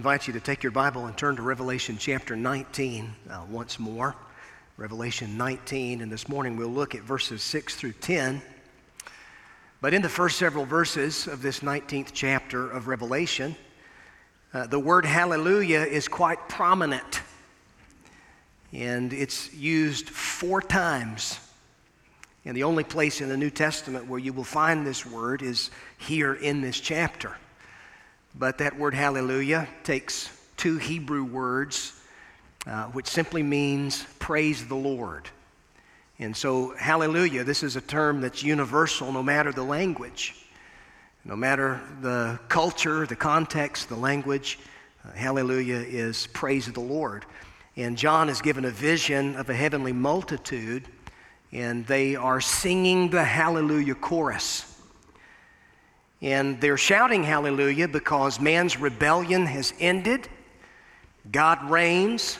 invite 0.00 0.26
you 0.26 0.32
to 0.32 0.40
take 0.40 0.62
your 0.62 0.72
Bible 0.72 1.04
and 1.04 1.14
turn 1.14 1.36
to 1.36 1.42
Revelation 1.42 1.98
chapter 1.98 2.34
19 2.34 3.12
uh, 3.28 3.42
once 3.50 3.78
more. 3.78 4.16
Revelation 4.78 5.36
19, 5.36 6.00
and 6.00 6.10
this 6.10 6.26
morning 6.26 6.56
we'll 6.56 6.68
look 6.68 6.94
at 6.94 7.02
verses 7.02 7.42
6 7.42 7.76
through 7.76 7.92
10. 7.92 8.40
But 9.82 9.92
in 9.92 10.00
the 10.00 10.08
first 10.08 10.38
several 10.38 10.64
verses 10.64 11.26
of 11.26 11.42
this 11.42 11.60
19th 11.60 12.12
chapter 12.14 12.66
of 12.70 12.88
Revelation, 12.88 13.54
uh, 14.54 14.68
the 14.68 14.78
word 14.78 15.04
hallelujah 15.04 15.82
is 15.82 16.08
quite 16.08 16.48
prominent. 16.48 17.20
And 18.72 19.12
it's 19.12 19.52
used 19.52 20.08
four 20.08 20.62
times. 20.62 21.38
And 22.46 22.56
the 22.56 22.62
only 22.62 22.84
place 22.84 23.20
in 23.20 23.28
the 23.28 23.36
New 23.36 23.50
Testament 23.50 24.06
where 24.06 24.18
you 24.18 24.32
will 24.32 24.44
find 24.44 24.86
this 24.86 25.04
word 25.04 25.42
is 25.42 25.70
here 25.98 26.32
in 26.32 26.62
this 26.62 26.80
chapter. 26.80 27.36
But 28.34 28.58
that 28.58 28.78
word 28.78 28.94
hallelujah 28.94 29.68
takes 29.82 30.30
two 30.56 30.76
Hebrew 30.76 31.24
words, 31.24 32.00
uh, 32.66 32.84
which 32.86 33.06
simply 33.06 33.42
means 33.42 34.04
praise 34.18 34.66
the 34.66 34.76
Lord. 34.76 35.28
And 36.18 36.36
so, 36.36 36.74
hallelujah, 36.76 37.44
this 37.44 37.62
is 37.62 37.76
a 37.76 37.80
term 37.80 38.20
that's 38.20 38.42
universal 38.42 39.10
no 39.10 39.22
matter 39.22 39.52
the 39.52 39.62
language, 39.62 40.34
no 41.24 41.34
matter 41.34 41.80
the 42.02 42.38
culture, 42.48 43.06
the 43.06 43.16
context, 43.16 43.88
the 43.88 43.96
language. 43.96 44.58
Uh, 45.02 45.12
hallelujah 45.12 45.78
is 45.78 46.26
praise 46.28 46.70
the 46.70 46.80
Lord. 46.80 47.24
And 47.76 47.96
John 47.96 48.28
is 48.28 48.42
given 48.42 48.66
a 48.66 48.70
vision 48.70 49.34
of 49.36 49.48
a 49.48 49.54
heavenly 49.54 49.94
multitude, 49.94 50.86
and 51.52 51.86
they 51.86 52.16
are 52.16 52.40
singing 52.40 53.08
the 53.08 53.24
hallelujah 53.24 53.94
chorus. 53.94 54.69
And 56.22 56.60
they're 56.60 56.76
shouting 56.76 57.24
hallelujah 57.24 57.88
because 57.88 58.40
man's 58.40 58.78
rebellion 58.78 59.46
has 59.46 59.72
ended, 59.80 60.28
God 61.30 61.70
reigns, 61.70 62.38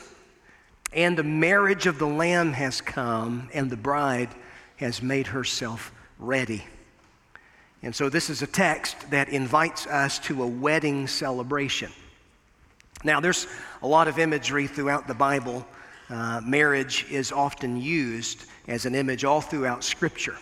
and 0.93 1.17
the 1.17 1.23
marriage 1.23 1.87
of 1.87 1.99
the 1.99 2.07
Lamb 2.07 2.53
has 2.53 2.81
come, 2.81 3.49
and 3.55 3.71
the 3.71 3.77
bride 3.77 4.29
has 4.77 5.03
made 5.03 5.29
herself 5.29 5.93
ready. 6.19 6.65
And 7.83 7.95
so, 7.95 8.11
this 8.11 8.29
is 8.29 8.43
a 8.43 8.47
text 8.47 9.11
that 9.11 9.31
invites 9.31 9.87
us 9.87 10.19
to 10.21 10.43
a 10.43 10.47
wedding 10.47 11.07
celebration. 11.07 11.91
Now, 13.05 13.21
there's 13.21 13.47
a 13.83 13.87
lot 13.87 14.09
of 14.09 14.19
imagery 14.19 14.67
throughout 14.67 15.07
the 15.07 15.15
Bible. 15.15 15.67
Uh, 16.11 16.43
marriage 16.45 17.07
is 17.11 17.33
often 17.33 17.81
used 17.81 18.45
as 18.69 18.85
an 18.85 18.95
image 18.95 19.25
all 19.25 19.41
throughout 19.41 19.83
Scripture. 19.83 20.37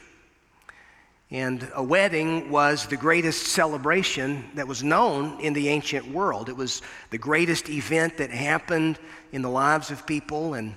And 1.30 1.70
a 1.74 1.82
wedding 1.82 2.50
was 2.50 2.86
the 2.86 2.96
greatest 2.96 3.48
celebration 3.48 4.44
that 4.54 4.66
was 4.66 4.82
known 4.82 5.38
in 5.40 5.52
the 5.52 5.68
ancient 5.68 6.10
world. 6.10 6.48
It 6.48 6.56
was 6.56 6.80
the 7.10 7.18
greatest 7.18 7.68
event 7.68 8.16
that 8.16 8.30
happened 8.30 8.98
in 9.32 9.42
the 9.42 9.50
lives 9.50 9.90
of 9.90 10.06
people, 10.06 10.54
and, 10.54 10.74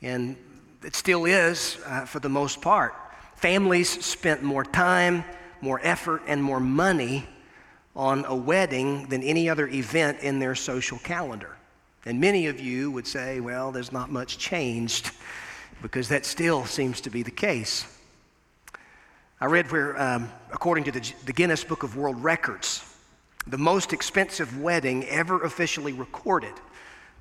and 0.00 0.36
it 0.82 0.96
still 0.96 1.26
is 1.26 1.76
uh, 1.86 2.06
for 2.06 2.20
the 2.20 2.30
most 2.30 2.62
part. 2.62 2.94
Families 3.36 4.02
spent 4.02 4.42
more 4.42 4.64
time, 4.64 5.24
more 5.60 5.78
effort, 5.82 6.22
and 6.26 6.42
more 6.42 6.60
money 6.60 7.28
on 7.94 8.24
a 8.24 8.34
wedding 8.34 9.06
than 9.08 9.22
any 9.22 9.50
other 9.50 9.68
event 9.68 10.20
in 10.20 10.38
their 10.38 10.54
social 10.54 10.98
calendar. 11.00 11.54
And 12.06 12.18
many 12.18 12.46
of 12.46 12.58
you 12.58 12.90
would 12.90 13.06
say, 13.06 13.40
well, 13.40 13.72
there's 13.72 13.92
not 13.92 14.10
much 14.10 14.38
changed, 14.38 15.10
because 15.82 16.08
that 16.08 16.24
still 16.24 16.64
seems 16.64 17.02
to 17.02 17.10
be 17.10 17.22
the 17.22 17.30
case. 17.30 17.84
I 19.42 19.46
read 19.46 19.72
where, 19.72 20.00
um, 20.00 20.30
according 20.52 20.84
to 20.84 20.92
the, 20.92 21.12
the 21.26 21.32
Guinness 21.32 21.64
Book 21.64 21.82
of 21.82 21.96
World 21.96 22.22
Records, 22.22 22.84
the 23.48 23.58
most 23.58 23.92
expensive 23.92 24.60
wedding 24.60 25.04
ever 25.06 25.42
officially 25.42 25.92
recorded 25.92 26.52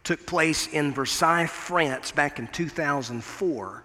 took 0.03 0.27
place 0.27 0.67
in 0.67 0.93
Versailles, 0.93 1.47
France 1.47 2.11
back 2.11 2.37
in 2.37 2.45
2004. 2.49 3.83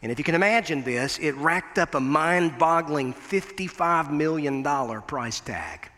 And 0.00 0.12
if 0.12 0.18
you 0.18 0.22
can 0.22 0.36
imagine 0.36 0.84
this, 0.84 1.18
it 1.18 1.34
racked 1.34 1.76
up 1.76 1.96
a 1.96 2.00
mind 2.00 2.56
boggling 2.56 3.12
$55 3.12 4.12
million 4.12 4.62
price 5.02 5.40
tag. 5.40 5.90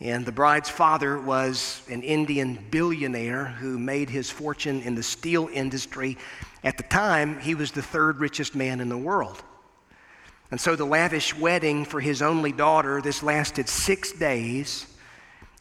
And 0.00 0.26
the 0.26 0.32
bride's 0.32 0.68
father 0.68 1.18
was 1.18 1.80
an 1.88 2.02
Indian 2.02 2.58
billionaire 2.70 3.46
who 3.46 3.78
made 3.78 4.10
his 4.10 4.28
fortune 4.28 4.82
in 4.82 4.94
the 4.94 5.02
steel 5.02 5.48
industry. 5.50 6.18
At 6.62 6.76
the 6.76 6.82
time, 6.82 7.40
he 7.40 7.54
was 7.54 7.72
the 7.72 7.80
third 7.80 8.20
richest 8.20 8.54
man 8.54 8.80
in 8.80 8.90
the 8.90 8.98
world. 8.98 9.42
And 10.50 10.60
so 10.60 10.74
the 10.74 10.84
lavish 10.84 11.36
wedding 11.36 11.84
for 11.84 12.00
his 12.00 12.22
only 12.22 12.52
daughter, 12.52 13.00
this 13.00 13.22
lasted 13.22 13.68
six 13.68 14.12
days, 14.12 14.86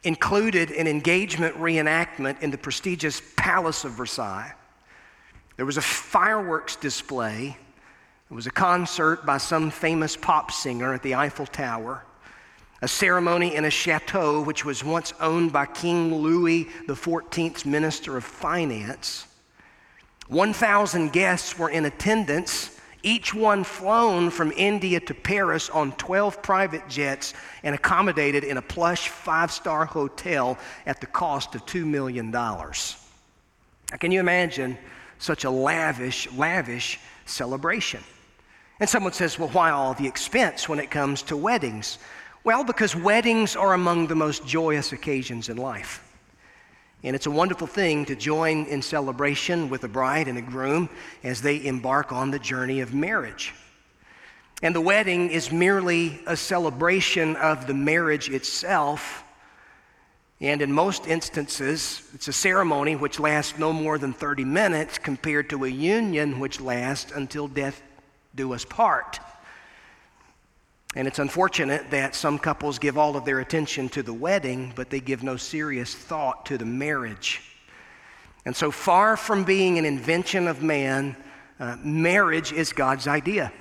included 0.04 0.72
an 0.72 0.88
engagement 0.88 1.56
reenactment 1.58 2.42
in 2.42 2.50
the 2.52 2.58
prestigious 2.58 3.22
Palace 3.36 3.84
of 3.84 3.92
Versailles. 3.92 4.54
There 5.58 5.66
was 5.66 5.78
a 5.78 5.82
fireworks 5.82 6.76
display. 6.76 7.58
There 8.30 8.36
was 8.36 8.48
a 8.48 8.52
concert 8.52 9.26
by 9.26 9.38
some 9.38 9.70
famous 9.70 10.16
pop 10.16 10.52
singer 10.52 10.94
at 10.94 11.04
the 11.04 11.16
Eiffel 11.16 11.46
Tower. 11.46 12.06
A 12.82 12.88
ceremony 12.88 13.56
in 13.56 13.66
a 13.66 13.70
chateau 13.70 14.42
which 14.42 14.64
was 14.64 14.84
once 14.86 15.14
owned 15.20 15.52
by 15.52 15.66
King 15.66 16.16
Louis 16.16 16.66
XIV's 16.88 17.66
Minister 17.66 18.16
of 18.16 18.24
Finance. 18.24 19.28
1,000 20.30 21.12
guests 21.12 21.60
were 21.60 21.70
in 21.70 21.86
attendance 21.86 22.79
each 23.04 23.34
one 23.34 23.64
flown 23.64 24.30
from 24.30 24.52
India 24.52 25.00
to 25.00 25.14
Paris 25.14 25.70
on 25.70 25.92
12 25.94 26.42
private 26.42 26.88
jets 26.90 27.34
and 27.64 27.74
accommodated 27.74 28.44
in 28.44 28.58
a 28.58 28.62
plush 28.62 29.10
five 29.10 29.52
star 29.52 29.86
hotel 29.86 30.58
at 30.86 31.00
the 31.00 31.08
cost 31.08 31.56
of 31.56 31.66
$2 31.66 31.86
million. 31.86 32.32
Can 34.00 34.12
you 34.12 34.20
imagine 34.20 34.78
such 35.18 35.46
a 35.46 35.50
lavish, 35.50 36.32
lavish 36.34 37.00
celebration? 37.26 38.04
And 38.80 38.90
someone 38.90 39.14
says, 39.14 39.38
well, 39.38 39.50
why 39.50 39.72
all 39.72 39.94
the 39.94 40.08
expense 40.08 40.70
when 40.70 40.80
it 40.80 40.92
comes 40.92 41.22
to 41.24 41.38
weddings? 41.38 42.00
Well, 42.44 42.64
because 42.64 42.96
weddings 42.96 43.56
are 43.56 43.74
among 43.74 44.08
the 44.08 44.16
most 44.16 44.46
joyous 44.46 44.94
occasions 44.94 45.50
in 45.50 45.58
life. 45.58 46.09
And 47.04 47.16
it's 47.16 47.28
a 47.28 47.32
wonderful 47.32 47.68
thing 47.68 48.06
to 48.06 48.16
join 48.16 48.66
in 48.66 48.82
celebration 48.82 49.70
with 49.70 49.84
a 49.86 49.88
bride 49.88 50.28
and 50.28 50.38
a 50.38 50.42
groom 50.42 50.90
as 51.24 51.42
they 51.42 51.66
embark 51.66 52.12
on 52.12 52.32
the 52.32 52.40
journey 52.40 52.82
of 52.82 52.94
marriage. 52.94 53.54
And 54.62 54.76
the 54.76 54.82
wedding 54.82 55.30
is 55.30 55.52
merely 55.52 56.20
a 56.28 56.36
celebration 56.36 57.38
of 57.38 57.68
the 57.68 57.74
marriage 57.74 58.30
itself. 58.30 59.24
And 60.42 60.62
in 60.62 60.74
most 60.74 61.08
instances, 61.08 62.02
it's 62.14 62.28
a 62.28 62.34
ceremony 62.34 62.98
which 62.98 63.20
lasts 63.20 63.58
no 63.58 63.72
more 63.72 63.98
than 63.98 64.12
30 64.12 64.44
minutes 64.44 64.98
compared 64.98 65.50
to 65.52 65.64
a 65.64 65.70
union 65.70 66.40
which 66.40 66.60
lasts 66.60 67.14
until 67.14 67.48
death 67.48 67.82
do 68.36 68.54
us 68.54 68.66
part. 68.66 69.20
And 70.96 71.08
it's 71.08 71.20
unfortunate 71.20 71.92
that 71.92 72.16
some 72.16 72.40
couples 72.40 72.80
give 72.80 72.98
all 72.98 73.16
of 73.16 73.24
their 73.24 73.40
attention 73.40 73.90
to 73.90 74.02
the 74.02 74.14
wedding, 74.14 74.74
but 74.76 74.90
they 74.90 75.00
give 75.00 75.22
no 75.22 75.38
serious 75.38 75.94
thought 75.94 76.48
to 76.48 76.58
the 76.58 76.66
marriage. 76.66 77.42
And 78.46 78.56
so, 78.56 78.72
far 78.72 79.16
from 79.16 79.44
being 79.44 79.78
an 79.78 79.86
invention 79.86 80.48
of 80.48 80.64
man, 80.64 81.16
uh, 81.60 81.76
marriage 81.84 82.52
is 82.52 82.74
God's 82.74 83.08
idea. 83.08 83.52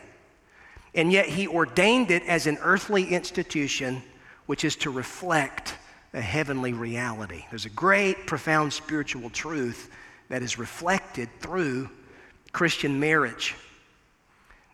And 0.94 1.12
yet, 1.12 1.26
He 1.26 1.46
ordained 1.46 2.10
it 2.10 2.22
as 2.22 2.46
an 2.46 2.56
earthly 2.62 3.04
institution, 3.04 4.02
which 4.46 4.64
is 4.64 4.76
to 4.76 4.90
reflect 4.90 5.74
a 6.14 6.22
heavenly 6.22 6.72
reality. 6.72 7.44
There's 7.50 7.66
a 7.66 7.70
great, 7.70 8.26
profound 8.26 8.72
spiritual 8.72 9.28
truth 9.28 9.90
that 10.30 10.42
is 10.42 10.58
reflected 10.58 11.28
through 11.40 11.90
Christian 12.52 12.98
marriage. 12.98 13.54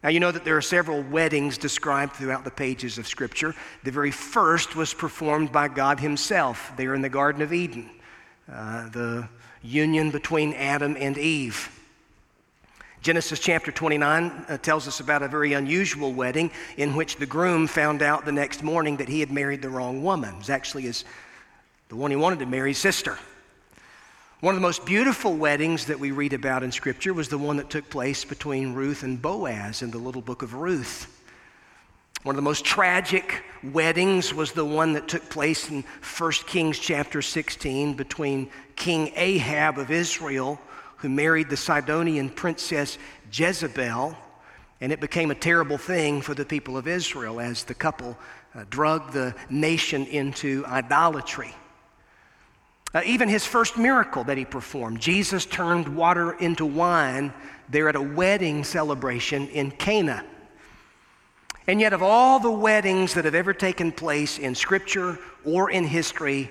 Now, 0.05 0.11
you 0.11 0.21
know 0.21 0.31
that 0.31 0.45
there 0.45 0.59
are 0.59 0.63
several 0.63 1.01
weddings 1.01 1.57
described 1.57 2.13
throughout 2.17 2.45
the 2.45 2.51
pages 2.51 2.99
of 2.99 3.09
Scripture. 3.09 3.55
The 3.85 3.91
very 3.91 4.11
first 4.11 4.77
was 4.77 4.93
performed 4.93 5.51
by 5.51 5.69
God 5.69 5.99
Himself 5.99 6.73
there 6.77 6.95
in 6.95 7.01
the 7.01 7.09
Garden 7.09 7.41
of 7.41 7.55
Eden, 7.55 7.89
uh, 8.53 8.91
the 8.91 9.27
union 9.63 10.11
between 10.11 10.53
Adam 10.53 10.95
and 11.01 11.17
Eve. 11.17 11.71
Genesis 13.01 13.41
chapter 13.41 13.73
29 13.73 14.45
uh, 14.47 14.59
tells 14.59 14.87
us 14.87 15.01
about 15.01 15.23
a 15.23 15.29
very 15.29 15.55
unusual 15.55 16.13
wedding 16.13 16.51
in 16.77 16.95
which 16.95 17.17
the 17.17 17.25
groom 17.25 17.67
found 17.67 18.03
out 18.03 18.27
the 18.27 18.33
next 18.33 18.63
morning 18.63 18.99
that 18.99 19.09
he 19.09 19.21
had 19.21 19.31
married 19.31 19.63
the 19.63 19.71
wrong 19.71 20.03
woman. 20.03 20.35
It 20.35 20.39
was 20.39 20.51
actually 20.51 20.83
his, 20.83 21.07
the 21.89 21.97
one 21.97 22.11
he 22.11 22.17
wanted 22.19 22.41
to 22.41 22.47
marry, 22.47 22.75
sister. 22.75 23.19
One 24.45 24.55
of 24.55 24.61
the 24.61 24.67
most 24.67 24.85
beautiful 24.85 25.35
weddings 25.35 25.87
that 25.87 25.99
we 25.99 26.11
read 26.11 26.35
about 26.35 26.63
in 26.63 26.71
Scripture 26.71 27.15
was 27.15 27.31
the 27.31 27.39
one 27.39 27.57
that 27.57 27.71
took 27.71 27.89
place 27.89 28.27
between 28.27 28.75
Ruth 28.75 29.03
and 29.03 29.23
Boaz 29.23 29.81
in 29.81 29.91
the 29.91 29.97
little 29.97 30.21
book 30.21 30.43
of 30.43 30.53
Ruth. 30.53 31.07
One 32.25 32.35
of 32.35 32.37
the 32.37 32.43
most 32.43 32.63
tragic 32.63 33.43
weddings 33.63 34.35
was 34.35 34.53
the 34.53 34.67
one 34.67 34.93
that 34.93 35.09
took 35.09 35.31
place 35.31 35.71
in 35.71 35.83
1 36.19 36.33
Kings 36.47 36.79
chapter 36.79 37.23
16 37.23 37.95
between 37.95 38.51
King 38.77 39.13
Ahab 39.17 39.79
of 39.79 39.91
Israel, 39.91 40.61
who 40.99 41.09
married 41.09 41.49
the 41.49 41.57
Sidonian 41.57 42.29
princess 42.29 42.99
Jezebel. 43.33 44.15
And 44.83 44.93
it 44.93 45.01
became 45.01 45.31
a 45.31 45.35
terrible 45.35 45.79
thing 45.79 46.21
for 46.21 46.35
the 46.35 46.45
people 46.45 46.77
of 46.77 46.87
Israel 46.87 47.41
as 47.41 47.65
the 47.65 47.73
couple 47.73 48.15
uh, 48.55 48.65
drug 48.69 49.11
the 49.13 49.35
nation 49.49 50.05
into 50.05 50.67
idolatry. 50.67 51.55
Uh, 52.95 53.03
even 53.05 53.29
his 53.29 53.45
first 53.45 53.77
miracle 53.77 54.23
that 54.25 54.39
he 54.39 54.45
performed, 54.45 55.01
Jesus 55.01 55.45
turned 55.45 55.97
water 55.97 56.33
into 56.35 56.65
wine 56.65 57.35
there 57.69 57.89
at 57.89 57.97
a 57.97 58.03
wedding 58.03 58.63
celebration 58.63 59.49
in 59.49 59.73
Cana. 59.73 60.25
And 61.67 61.81
yet, 61.81 61.93
of 61.93 62.03
all 62.03 62.39
the 62.39 62.51
weddings 62.51 63.15
that 63.15 63.25
have 63.25 63.35
ever 63.35 63.53
taken 63.53 63.91
place 63.91 64.39
in 64.39 64.55
Scripture 64.55 65.19
or 65.45 65.71
in 65.71 65.85
history, 65.85 66.51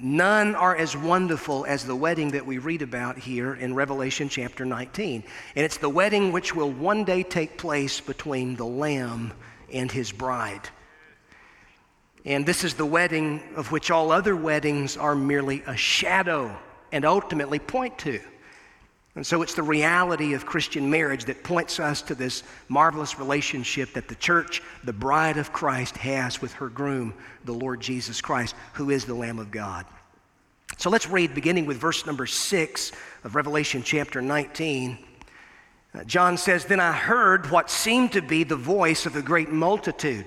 none 0.00 0.54
are 0.54 0.74
as 0.74 0.96
wonderful 0.96 1.66
as 1.66 1.84
the 1.84 1.94
wedding 1.94 2.30
that 2.30 2.46
we 2.46 2.58
read 2.58 2.80
about 2.82 3.18
here 3.18 3.54
in 3.54 3.74
Revelation 3.74 4.28
chapter 4.28 4.64
19. 4.64 5.22
And 5.54 5.64
it's 5.64 5.76
the 5.76 5.90
wedding 5.90 6.32
which 6.32 6.56
will 6.56 6.70
one 6.70 7.04
day 7.04 7.22
take 7.22 7.58
place 7.58 8.00
between 8.00 8.56
the 8.56 8.66
Lamb 8.66 9.34
and 9.70 9.92
his 9.92 10.10
bride. 10.10 10.68
And 12.24 12.46
this 12.46 12.64
is 12.64 12.74
the 12.74 12.86
wedding 12.86 13.42
of 13.54 13.70
which 13.70 13.90
all 13.90 14.10
other 14.10 14.34
weddings 14.34 14.96
are 14.96 15.14
merely 15.14 15.62
a 15.66 15.76
shadow 15.76 16.56
and 16.90 17.04
ultimately 17.04 17.58
point 17.58 17.98
to. 18.00 18.20
And 19.16 19.24
so 19.24 19.42
it's 19.42 19.54
the 19.54 19.62
reality 19.62 20.32
of 20.32 20.44
Christian 20.44 20.90
marriage 20.90 21.26
that 21.26 21.44
points 21.44 21.78
us 21.78 22.02
to 22.02 22.14
this 22.14 22.42
marvelous 22.68 23.18
relationship 23.18 23.92
that 23.92 24.08
the 24.08 24.16
church, 24.16 24.60
the 24.82 24.92
bride 24.92 25.36
of 25.36 25.52
Christ, 25.52 25.96
has 25.98 26.40
with 26.40 26.52
her 26.54 26.68
groom, 26.68 27.14
the 27.44 27.52
Lord 27.52 27.80
Jesus 27.80 28.20
Christ, 28.20 28.56
who 28.72 28.90
is 28.90 29.04
the 29.04 29.14
Lamb 29.14 29.38
of 29.38 29.52
God. 29.52 29.86
So 30.78 30.90
let's 30.90 31.08
read 31.08 31.34
beginning 31.34 31.66
with 31.66 31.76
verse 31.76 32.06
number 32.06 32.26
six 32.26 32.90
of 33.22 33.36
Revelation 33.36 33.82
chapter 33.84 34.20
19. 34.20 34.98
Uh, 35.94 36.02
John 36.04 36.36
says, 36.36 36.64
Then 36.64 36.80
I 36.80 36.90
heard 36.90 37.50
what 37.52 37.70
seemed 37.70 38.12
to 38.12 38.22
be 38.22 38.42
the 38.42 38.56
voice 38.56 39.06
of 39.06 39.14
a 39.14 39.22
great 39.22 39.50
multitude 39.50 40.26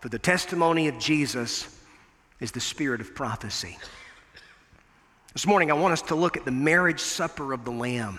for 0.00 0.08
the 0.08 0.18
testimony 0.18 0.88
of 0.88 0.98
Jesus 0.98 1.78
is 2.40 2.52
the 2.52 2.60
spirit 2.60 3.00
of 3.02 3.14
prophecy. 3.14 3.76
This 5.34 5.46
morning, 5.46 5.70
I 5.70 5.74
want 5.74 5.92
us 5.92 6.02
to 6.02 6.14
look 6.14 6.36
at 6.36 6.46
the 6.46 6.50
marriage 6.50 7.00
supper 7.00 7.52
of 7.52 7.64
the 7.64 7.70
Lamb 7.70 8.18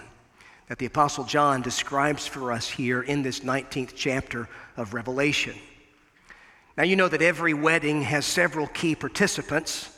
that 0.67 0.77
the 0.77 0.85
Apostle 0.85 1.23
John 1.23 1.61
describes 1.61 2.27
for 2.27 2.51
us 2.51 2.69
here 2.69 3.01
in 3.01 3.23
this 3.23 3.41
19th 3.41 3.93
chapter 3.95 4.47
of 4.77 4.93
Revelation. 4.93 5.55
Now, 6.77 6.83
you 6.83 6.95
know 6.95 7.09
that 7.09 7.21
every 7.21 7.53
wedding 7.53 8.03
has 8.03 8.25
several 8.25 8.67
key 8.67 8.95
participants, 8.95 9.89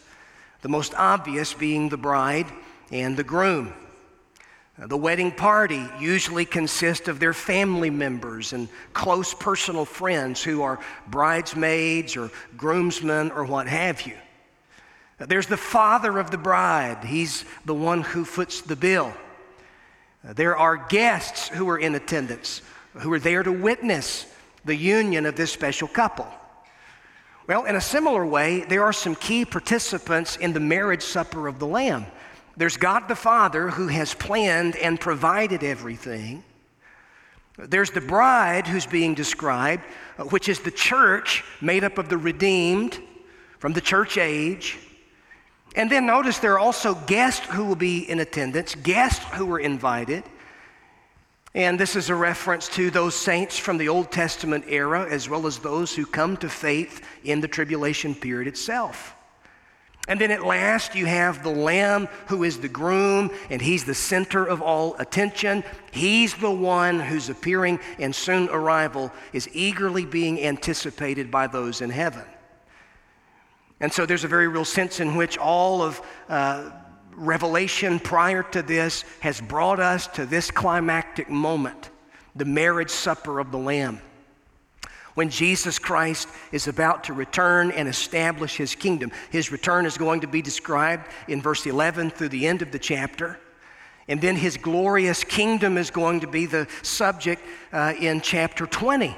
the 0.62 0.70
most 0.70 0.96
obvious 0.96 1.54
being 1.54 1.90
the 1.90 1.98
bride 1.98 2.48
and 2.92 3.16
the 3.16 3.24
groom. 3.24 3.74
The 4.78 4.98
wedding 4.98 5.32
party 5.32 5.88
usually 6.00 6.46
consists 6.46 7.08
of 7.08 7.20
their 7.20 7.34
family 7.34 7.92
members 7.92 8.54
and 8.54 8.68
close 8.94 9.34
personal 9.34 9.86
friends 9.86 10.42
who 10.42 10.64
are 10.64 10.80
bridesmaids 11.08 12.18
or 12.18 12.32
groomsmen 12.58 13.32
or 13.32 13.46
what 13.46 13.68
have 13.68 14.02
you. 14.08 14.18
There's 15.20 15.48
the 15.48 15.58
father 15.58 16.18
of 16.18 16.32
the 16.32 16.40
bride, 16.40 17.06
he's 17.06 17.46
the 17.66 17.76
one 17.76 18.02
who 18.02 18.26
foots 18.26 18.62
the 18.62 18.76
bill. 18.76 19.14
There 20.24 20.58
are 20.58 20.76
guests 20.78 21.50
who 21.50 21.70
are 21.70 21.78
in 21.78 21.94
attendance, 21.96 22.62
who 22.94 23.14
are 23.14 23.20
there 23.20 23.44
to 23.44 23.52
witness 23.52 24.26
the 24.66 24.76
union 24.76 25.26
of 25.28 25.36
this 25.36 25.52
special 25.52 25.88
couple. 25.88 26.28
Well, 27.46 27.66
in 27.66 27.76
a 27.76 27.82
similar 27.82 28.26
way, 28.26 28.62
there 28.62 28.84
are 28.84 28.94
some 28.94 29.16
key 29.16 29.46
participants 29.46 30.38
in 30.38 30.54
the 30.54 30.60
marriage 30.60 31.04
supper 31.04 31.48
of 31.48 31.60
the 31.60 31.68
Lamb. 31.68 32.06
There's 32.56 32.78
God 32.78 33.08
the 33.08 33.16
Father 33.16 33.70
who 33.70 33.88
has 33.88 34.14
planned 34.14 34.76
and 34.76 35.00
provided 35.00 35.64
everything. 35.64 36.44
There's 37.58 37.92
the 37.92 38.02
bride 38.02 38.68
who's 38.68 38.86
being 38.86 39.14
described, 39.14 39.84
uh, 40.18 40.24
which 40.26 40.50
is 40.50 40.60
the 40.60 40.72
church 40.72 41.44
made 41.62 41.84
up 41.84 41.98
of 41.98 42.10
the 42.10 42.18
redeemed 42.18 43.00
from 43.60 43.74
the 43.74 43.82
church 43.82 44.18
age. 44.18 44.80
And 45.76 45.90
then 45.90 46.06
notice 46.06 46.40
there 46.40 46.54
are 46.54 46.60
also 46.60 46.96
guests 46.96 47.46
who 47.48 47.66
will 47.66 47.76
be 47.76 48.10
in 48.10 48.20
attendance, 48.20 48.76
guests 48.76 49.24
who 49.34 49.46
were 49.46 49.60
invited. 49.60 50.24
And 51.56 51.80
this 51.80 51.96
is 51.96 52.10
a 52.10 52.16
reference 52.16 52.68
to 52.70 52.90
those 52.90 53.16
saints 53.16 53.58
from 53.58 53.78
the 53.78 53.90
Old 53.90 54.12
Testament 54.12 54.66
era, 54.68 55.08
as 55.08 55.30
well 55.30 55.46
as 55.46 55.60
those 55.60 55.96
who 55.96 56.06
come 56.06 56.38
to 56.38 56.50
faith 56.50 57.06
in 57.24 57.42
the 57.42 57.48
tribulation 57.48 58.16
period 58.16 58.48
itself. 58.48 59.16
And 60.08 60.20
then 60.20 60.32
at 60.32 60.46
last, 60.46 60.96
you 60.96 61.06
have 61.06 61.44
the 61.44 61.50
Lamb 61.50 62.10
who 62.28 62.44
is 62.44 62.60
the 62.60 62.68
groom, 62.68 63.32
and 63.50 63.62
he's 63.62 63.86
the 63.86 63.94
center 63.94 64.46
of 64.46 64.62
all 64.62 64.96
attention. 65.00 65.64
He's 65.92 66.34
the 66.34 66.52
one 66.52 67.00
whose 67.00 67.30
appearing 67.30 67.80
and 68.00 68.14
soon 68.14 68.50
arrival 68.50 69.12
is 69.32 69.50
eagerly 69.54 70.06
being 70.06 70.42
anticipated 70.42 71.32
by 71.32 71.48
those 71.48 71.80
in 71.80 71.90
heaven. 71.90 72.26
And 73.80 73.94
so 73.94 74.06
there's 74.06 74.26
a 74.26 74.30
very 74.30 74.50
real 74.50 74.66
sense 74.66 75.00
in 75.00 75.16
which 75.16 75.38
all 75.38 75.82
of 75.82 76.02
uh, 76.28 76.72
Revelation 77.16 78.00
prior 78.00 78.44
to 78.44 78.62
this 78.62 79.06
has 79.22 79.40
brought 79.40 79.80
us 79.80 80.08
to 80.08 80.26
this 80.26 80.52
climactic 80.52 81.30
moment 81.30 81.92
the 82.36 82.46
marriage 82.46 82.90
supper 82.90 83.40
of 83.40 83.52
the 83.52 83.58
Lamb 83.58 84.02
when 85.14 85.30
Jesus 85.30 85.80
Christ 85.80 86.28
is 86.52 86.68
about 86.68 87.06
to 87.06 87.14
return 87.14 87.72
and 87.72 87.88
establish 87.88 88.58
his 88.58 88.76
kingdom. 88.76 89.12
His 89.32 89.52
return 89.52 89.86
is 89.86 89.98
going 89.98 90.22
to 90.22 90.28
be 90.28 90.42
described 90.42 91.08
in 91.28 91.42
verse 91.42 91.66
11 91.66 92.12
through 92.12 92.30
the 92.30 92.48
end 92.48 92.62
of 92.62 92.72
the 92.72 92.80
chapter. 92.80 93.40
And 94.08 94.20
then 94.20 94.36
his 94.36 94.58
glorious 94.58 95.24
kingdom 95.24 95.78
is 95.78 95.90
going 95.90 96.22
to 96.22 96.28
be 96.28 96.46
the 96.46 96.68
subject 96.82 97.42
uh, 97.72 97.94
in 98.00 98.22
chapter 98.22 98.66
20. 98.66 99.16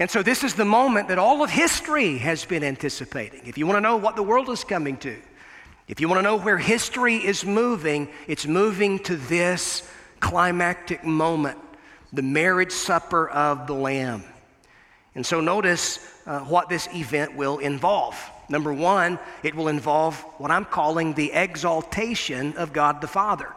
And 0.00 0.10
so, 0.10 0.22
this 0.22 0.42
is 0.42 0.54
the 0.54 0.64
moment 0.64 1.08
that 1.08 1.18
all 1.18 1.42
of 1.42 1.50
history 1.50 2.18
has 2.18 2.44
been 2.44 2.64
anticipating. 2.64 3.42
If 3.44 3.56
you 3.56 3.66
want 3.66 3.76
to 3.76 3.80
know 3.80 3.96
what 3.96 4.16
the 4.16 4.24
world 4.24 4.48
is 4.48 4.64
coming 4.64 4.96
to, 4.98 5.16
if 5.86 6.00
you 6.00 6.08
want 6.08 6.18
to 6.18 6.22
know 6.22 6.36
where 6.36 6.58
history 6.58 7.16
is 7.16 7.44
moving, 7.44 8.08
it's 8.26 8.46
moving 8.46 8.98
to 9.00 9.16
this 9.16 9.88
climactic 10.18 11.04
moment 11.04 11.58
the 12.12 12.22
marriage 12.22 12.72
supper 12.72 13.28
of 13.28 13.66
the 13.66 13.74
Lamb. 13.74 14.24
And 15.14 15.24
so 15.24 15.40
notice 15.40 15.98
uh, 16.26 16.40
what 16.40 16.68
this 16.68 16.88
event 16.92 17.36
will 17.36 17.58
involve. 17.58 18.18
Number 18.48 18.72
one, 18.72 19.18
it 19.42 19.54
will 19.54 19.68
involve 19.68 20.16
what 20.38 20.50
I'm 20.50 20.64
calling 20.64 21.14
the 21.14 21.32
exaltation 21.32 22.56
of 22.56 22.72
God 22.72 23.00
the 23.00 23.06
Father. 23.06 23.52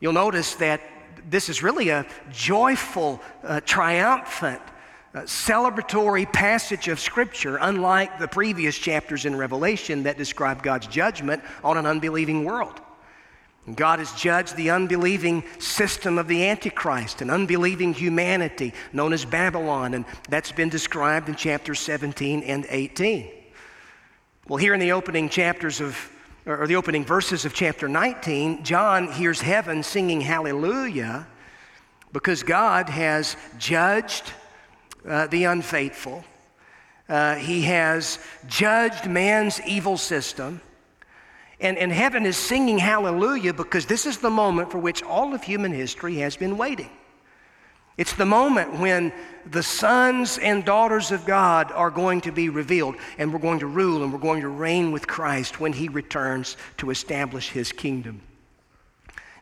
You'll 0.00 0.12
notice 0.12 0.54
that 0.56 0.80
this 1.28 1.48
is 1.48 1.62
really 1.62 1.88
a 1.88 2.06
joyful, 2.30 3.20
uh, 3.42 3.60
triumphant, 3.60 4.60
uh, 5.14 5.20
celebratory 5.22 6.30
passage 6.30 6.88
of 6.88 7.00
Scripture, 7.00 7.58
unlike 7.60 8.18
the 8.18 8.28
previous 8.28 8.76
chapters 8.76 9.24
in 9.24 9.36
Revelation 9.36 10.02
that 10.02 10.18
describe 10.18 10.62
God's 10.62 10.86
judgment 10.86 11.42
on 11.64 11.76
an 11.76 11.86
unbelieving 11.86 12.44
world. 12.44 12.80
God 13.76 13.98
has 13.98 14.12
judged 14.12 14.56
the 14.56 14.70
unbelieving 14.70 15.44
system 15.58 16.18
of 16.18 16.28
the 16.28 16.48
Antichrist, 16.48 17.20
and 17.20 17.30
unbelieving 17.30 17.92
humanity 17.92 18.72
known 18.92 19.12
as 19.12 19.24
Babylon, 19.24 19.94
and 19.94 20.04
that's 20.28 20.52
been 20.52 20.68
described 20.68 21.28
in 21.28 21.34
chapters 21.34 21.80
17 21.80 22.42
and 22.42 22.66
18. 22.68 23.30
Well, 24.46 24.56
here 24.56 24.74
in 24.74 24.80
the 24.80 24.92
opening 24.92 25.28
chapters 25.28 25.80
of, 25.80 26.10
or 26.46 26.66
the 26.66 26.76
opening 26.76 27.04
verses 27.04 27.44
of 27.44 27.52
chapter 27.52 27.88
19, 27.88 28.64
John 28.64 29.12
hears 29.12 29.40
heaven 29.40 29.82
singing 29.82 30.20
hallelujah 30.20 31.26
because 32.12 32.42
God 32.42 32.88
has 32.88 33.36
judged 33.58 34.32
uh, 35.06 35.26
the 35.26 35.44
unfaithful. 35.44 36.24
Uh, 37.08 37.34
he 37.36 37.62
has 37.62 38.18
judged 38.46 39.06
man's 39.06 39.60
evil 39.66 39.96
system 39.96 40.60
And, 41.60 41.76
and 41.76 41.90
heaven 41.90 42.24
is 42.24 42.36
singing 42.36 42.78
hallelujah 42.78 43.52
because 43.52 43.86
this 43.86 44.06
is 44.06 44.18
the 44.18 44.30
moment 44.30 44.70
for 44.70 44.78
which 44.78 45.02
all 45.02 45.34
of 45.34 45.42
human 45.42 45.72
history 45.72 46.16
has 46.16 46.36
been 46.36 46.56
waiting. 46.56 46.90
It's 47.96 48.14
the 48.14 48.24
moment 48.24 48.78
when 48.78 49.12
the 49.44 49.62
sons 49.62 50.38
and 50.38 50.64
daughters 50.64 51.10
of 51.10 51.26
God 51.26 51.72
are 51.72 51.90
going 51.90 52.20
to 52.22 52.30
be 52.30 52.48
revealed, 52.48 52.94
and 53.18 53.32
we're 53.32 53.40
going 53.40 53.58
to 53.58 53.66
rule 53.66 54.04
and 54.04 54.12
we're 54.12 54.20
going 54.20 54.42
to 54.42 54.48
reign 54.48 54.92
with 54.92 55.08
Christ 55.08 55.58
when 55.58 55.72
he 55.72 55.88
returns 55.88 56.56
to 56.76 56.90
establish 56.90 57.50
his 57.50 57.72
kingdom. 57.72 58.20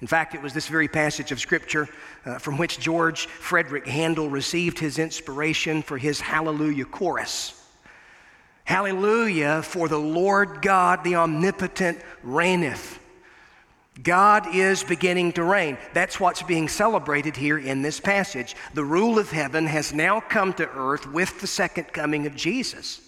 In 0.01 0.07
fact, 0.07 0.35
it 0.35 0.41
was 0.41 0.55
this 0.55 0.69
very 0.69 0.89
passage 0.89 1.33
of 1.33 1.41
Scripture 1.41 1.89
uh, 2.25 2.39
from 2.39 2.57
which 2.57 2.79
George 2.79 3.27
Frederick 3.27 3.87
Handel 3.87 4.31
received 4.31 4.79
his 4.79 4.99
inspiration 4.99 5.83
for 5.83 5.99
his 5.99 6.21
Hallelujah 6.21 6.87
chorus. 6.87 7.56
Hallelujah, 8.67 9.63
for 9.63 9.89
the 9.89 9.99
Lord 9.99 10.61
God, 10.61 11.05
the 11.05 11.15
omnipotent, 11.15 12.01
reigneth. 12.25 12.99
God 14.03 14.53
is 14.55 14.83
beginning 14.83 15.33
to 15.35 15.45
reign. 15.45 15.79
That's 15.95 16.19
what's 16.19 16.43
being 16.43 16.69
celebrated 16.69 17.37
here 17.37 17.59
in 17.59 17.83
this 17.83 18.01
passage. 18.01 18.57
The 18.75 18.85
rule 18.85 19.21
of 19.21 19.31
heaven 19.31 19.67
has 19.67 19.95
now 19.95 20.19
come 20.19 20.53
to 20.55 20.69
earth 20.69 21.07
with 21.07 21.41
the 21.41 21.47
second 21.47 21.93
coming 21.93 22.27
of 22.27 22.35
Jesus. 22.35 23.01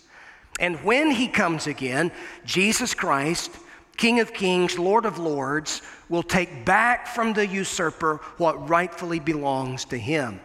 And 0.60 0.76
when 0.84 1.10
he 1.10 1.26
comes 1.26 1.66
again, 1.66 2.12
Jesus 2.44 2.94
Christ, 2.94 3.50
King 3.96 4.20
of 4.20 4.32
kings, 4.32 4.78
Lord 4.78 5.04
of 5.06 5.18
lords, 5.18 5.82
will 6.08 6.22
take 6.22 6.64
back 6.64 7.08
from 7.08 7.32
the 7.32 7.44
usurper 7.44 8.20
what 8.36 8.68
rightfully 8.68 9.18
belongs 9.18 9.84
to 9.86 9.98
him. 9.98 10.40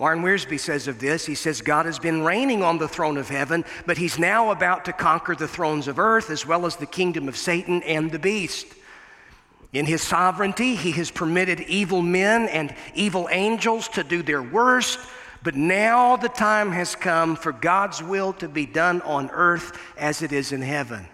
Warren 0.00 0.22
Wiersbe 0.22 0.58
says 0.58 0.88
of 0.88 0.98
this, 0.98 1.26
he 1.26 1.34
says, 1.34 1.60
God 1.60 1.84
has 1.84 1.98
been 1.98 2.22
reigning 2.22 2.62
on 2.62 2.78
the 2.78 2.88
throne 2.88 3.18
of 3.18 3.28
heaven, 3.28 3.66
but 3.84 3.98
he's 3.98 4.18
now 4.18 4.50
about 4.50 4.86
to 4.86 4.94
conquer 4.94 5.34
the 5.36 5.46
thrones 5.46 5.88
of 5.88 5.98
earth 5.98 6.30
as 6.30 6.46
well 6.46 6.64
as 6.64 6.76
the 6.76 6.86
kingdom 6.86 7.28
of 7.28 7.36
Satan 7.36 7.82
and 7.82 8.10
the 8.10 8.18
beast. 8.18 8.66
In 9.74 9.84
his 9.84 10.00
sovereignty, 10.00 10.74
he 10.74 10.92
has 10.92 11.10
permitted 11.10 11.60
evil 11.60 12.00
men 12.00 12.48
and 12.48 12.74
evil 12.94 13.28
angels 13.30 13.88
to 13.88 14.02
do 14.02 14.22
their 14.22 14.42
worst, 14.42 14.98
but 15.42 15.54
now 15.54 16.16
the 16.16 16.30
time 16.30 16.72
has 16.72 16.96
come 16.96 17.36
for 17.36 17.52
God's 17.52 18.02
will 18.02 18.32
to 18.34 18.48
be 18.48 18.64
done 18.64 19.02
on 19.02 19.28
earth 19.34 19.78
as 19.98 20.22
it 20.22 20.32
is 20.32 20.52
in 20.52 20.62
heaven. 20.62 21.06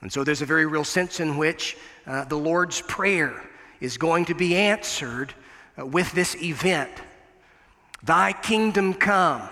And 0.00 0.10
so 0.10 0.24
there's 0.24 0.40
a 0.40 0.46
very 0.46 0.64
real 0.64 0.84
sense 0.84 1.20
in 1.20 1.36
which 1.36 1.76
uh, 2.06 2.24
the 2.24 2.38
Lord's 2.38 2.80
Prayer 2.80 3.34
is 3.82 3.98
going 3.98 4.24
to 4.24 4.34
be 4.34 4.56
answered 4.56 5.34
uh, 5.78 5.84
with 5.84 6.10
this 6.12 6.34
event 6.36 6.90
Thy 8.02 8.32
kingdom 8.32 8.94
come. 8.94 9.48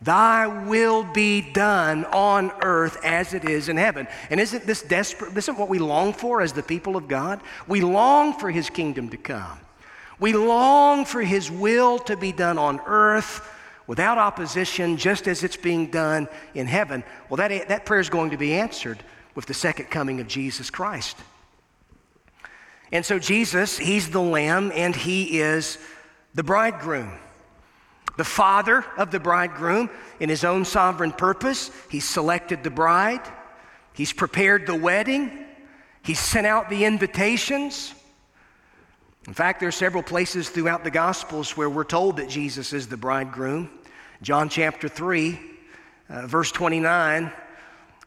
Thy 0.00 0.46
will 0.46 1.04
be 1.04 1.40
done 1.40 2.04
on 2.06 2.52
earth 2.62 2.98
as 3.02 3.32
it 3.32 3.44
is 3.44 3.68
in 3.68 3.76
heaven. 3.76 4.06
And 4.30 4.38
isn't 4.38 4.66
this 4.66 4.82
desperate? 4.82 5.34
This 5.34 5.44
isn't 5.44 5.58
what 5.58 5.68
we 5.68 5.78
long 5.78 6.12
for 6.12 6.42
as 6.42 6.52
the 6.52 6.62
people 6.62 6.96
of 6.96 7.08
God? 7.08 7.40
We 7.66 7.80
long 7.80 8.34
for 8.34 8.50
His 8.50 8.68
kingdom 8.68 9.08
to 9.10 9.16
come. 9.16 9.58
We 10.18 10.34
long 10.34 11.04
for 11.06 11.22
His 11.22 11.50
will 11.50 11.98
to 12.00 12.16
be 12.16 12.32
done 12.32 12.58
on 12.58 12.80
earth 12.86 13.48
without 13.86 14.18
opposition, 14.18 14.96
just 14.96 15.26
as 15.28 15.44
it's 15.44 15.56
being 15.56 15.90
done 15.90 16.28
in 16.54 16.66
heaven. 16.66 17.04
Well, 17.28 17.36
that, 17.36 17.68
that 17.68 17.86
prayer 17.86 18.00
is 18.00 18.10
going 18.10 18.30
to 18.30 18.36
be 18.36 18.54
answered 18.54 18.98
with 19.34 19.46
the 19.46 19.54
second 19.54 19.86
coming 19.86 20.20
of 20.20 20.28
Jesus 20.28 20.70
Christ. 20.70 21.16
And 22.92 23.04
so, 23.04 23.18
Jesus, 23.18 23.78
He's 23.78 24.10
the 24.10 24.20
Lamb 24.22 24.72
and 24.74 24.94
He 24.94 25.40
is 25.40 25.78
the 26.34 26.42
bridegroom. 26.42 27.12
The 28.16 28.24
father 28.24 28.84
of 28.96 29.10
the 29.10 29.20
bridegroom, 29.20 29.90
in 30.20 30.28
his 30.28 30.44
own 30.44 30.64
sovereign 30.64 31.12
purpose, 31.12 31.70
he's 31.90 32.08
selected 32.08 32.62
the 32.62 32.70
bride, 32.70 33.20
he's 33.92 34.12
prepared 34.12 34.66
the 34.66 34.74
wedding, 34.74 35.44
he's 36.02 36.18
sent 36.18 36.46
out 36.46 36.70
the 36.70 36.84
invitations. 36.84 37.94
In 39.26 39.34
fact, 39.34 39.60
there 39.60 39.68
are 39.68 39.72
several 39.72 40.02
places 40.02 40.48
throughout 40.48 40.84
the 40.84 40.90
Gospels 40.90 41.56
where 41.56 41.68
we're 41.68 41.84
told 41.84 42.16
that 42.18 42.28
Jesus 42.28 42.72
is 42.72 42.86
the 42.86 42.96
bridegroom. 42.96 43.68
John 44.22 44.48
chapter 44.48 44.88
3, 44.88 45.38
uh, 46.08 46.26
verse 46.26 46.50
29, 46.52 47.30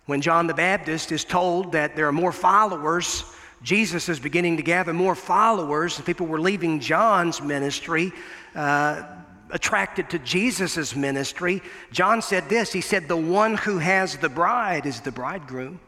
when 0.06 0.22
John 0.22 0.48
the 0.48 0.54
Baptist 0.54 1.12
is 1.12 1.24
told 1.24 1.74
that 1.74 1.96
there 1.96 2.08
are 2.08 2.14
more 2.14 2.32
followers, 2.32 3.26
Jesus 3.62 4.08
is 4.08 4.20
beginning 4.20 4.58
to 4.58 4.64
gather 4.64 4.94
more 4.94 5.14
followers, 5.14 5.98
and 5.98 6.06
people 6.06 6.26
were 6.26 6.40
leaving 6.40 6.80
John's 6.80 7.42
ministry. 7.42 8.14
Uh, 8.56 9.04
attracted 9.52 10.10
to 10.10 10.20
Jesus' 10.20 10.96
ministry, 10.96 11.62
John 11.92 12.22
said 12.22 12.50
this 12.50 12.72
He 12.72 12.82
said, 12.82 13.08
The 13.08 13.18
one 13.18 13.56
who 13.56 13.78
has 13.80 14.18
the 14.18 14.30
bride 14.30 14.86
is 14.86 15.02
the 15.02 15.12
bridegroom. 15.12 15.80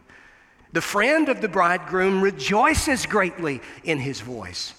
The 0.73 0.81
friend 0.81 1.27
of 1.29 1.41
the 1.41 1.49
bridegroom 1.49 2.21
rejoices 2.21 3.05
greatly 3.05 3.61
in 3.83 3.99
his 3.99 4.21
voice. 4.21 4.73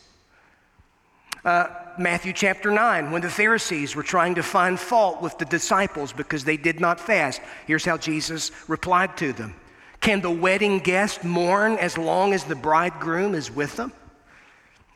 Uh, 1.45 1.67
Matthew 1.99 2.33
chapter 2.33 2.71
9, 2.71 3.11
when 3.11 3.21
the 3.21 3.29
Pharisees 3.29 3.95
were 3.95 4.03
trying 4.03 4.37
to 4.37 4.43
find 4.43 4.79
fault 4.79 5.21
with 5.21 5.37
the 5.39 5.45
disciples 5.45 6.13
because 6.13 6.45
they 6.45 6.57
did 6.57 6.81
not 6.81 7.01
fast, 7.01 7.43
here's 7.67 7.85
how 7.85 7.99
Jesus 7.99 8.51
replied 8.69 9.17
to 9.19 9.33
them 9.33 9.55
Can 10.01 10.21
the 10.21 10.31
wedding 10.31 10.79
guest 10.79 11.25
mourn 11.25 11.73
as 11.73 11.99
long 11.99 12.33
as 12.33 12.45
the 12.45 12.55
bridegroom 12.55 13.35
is 13.35 13.51
with 13.51 13.77
them? 13.77 13.93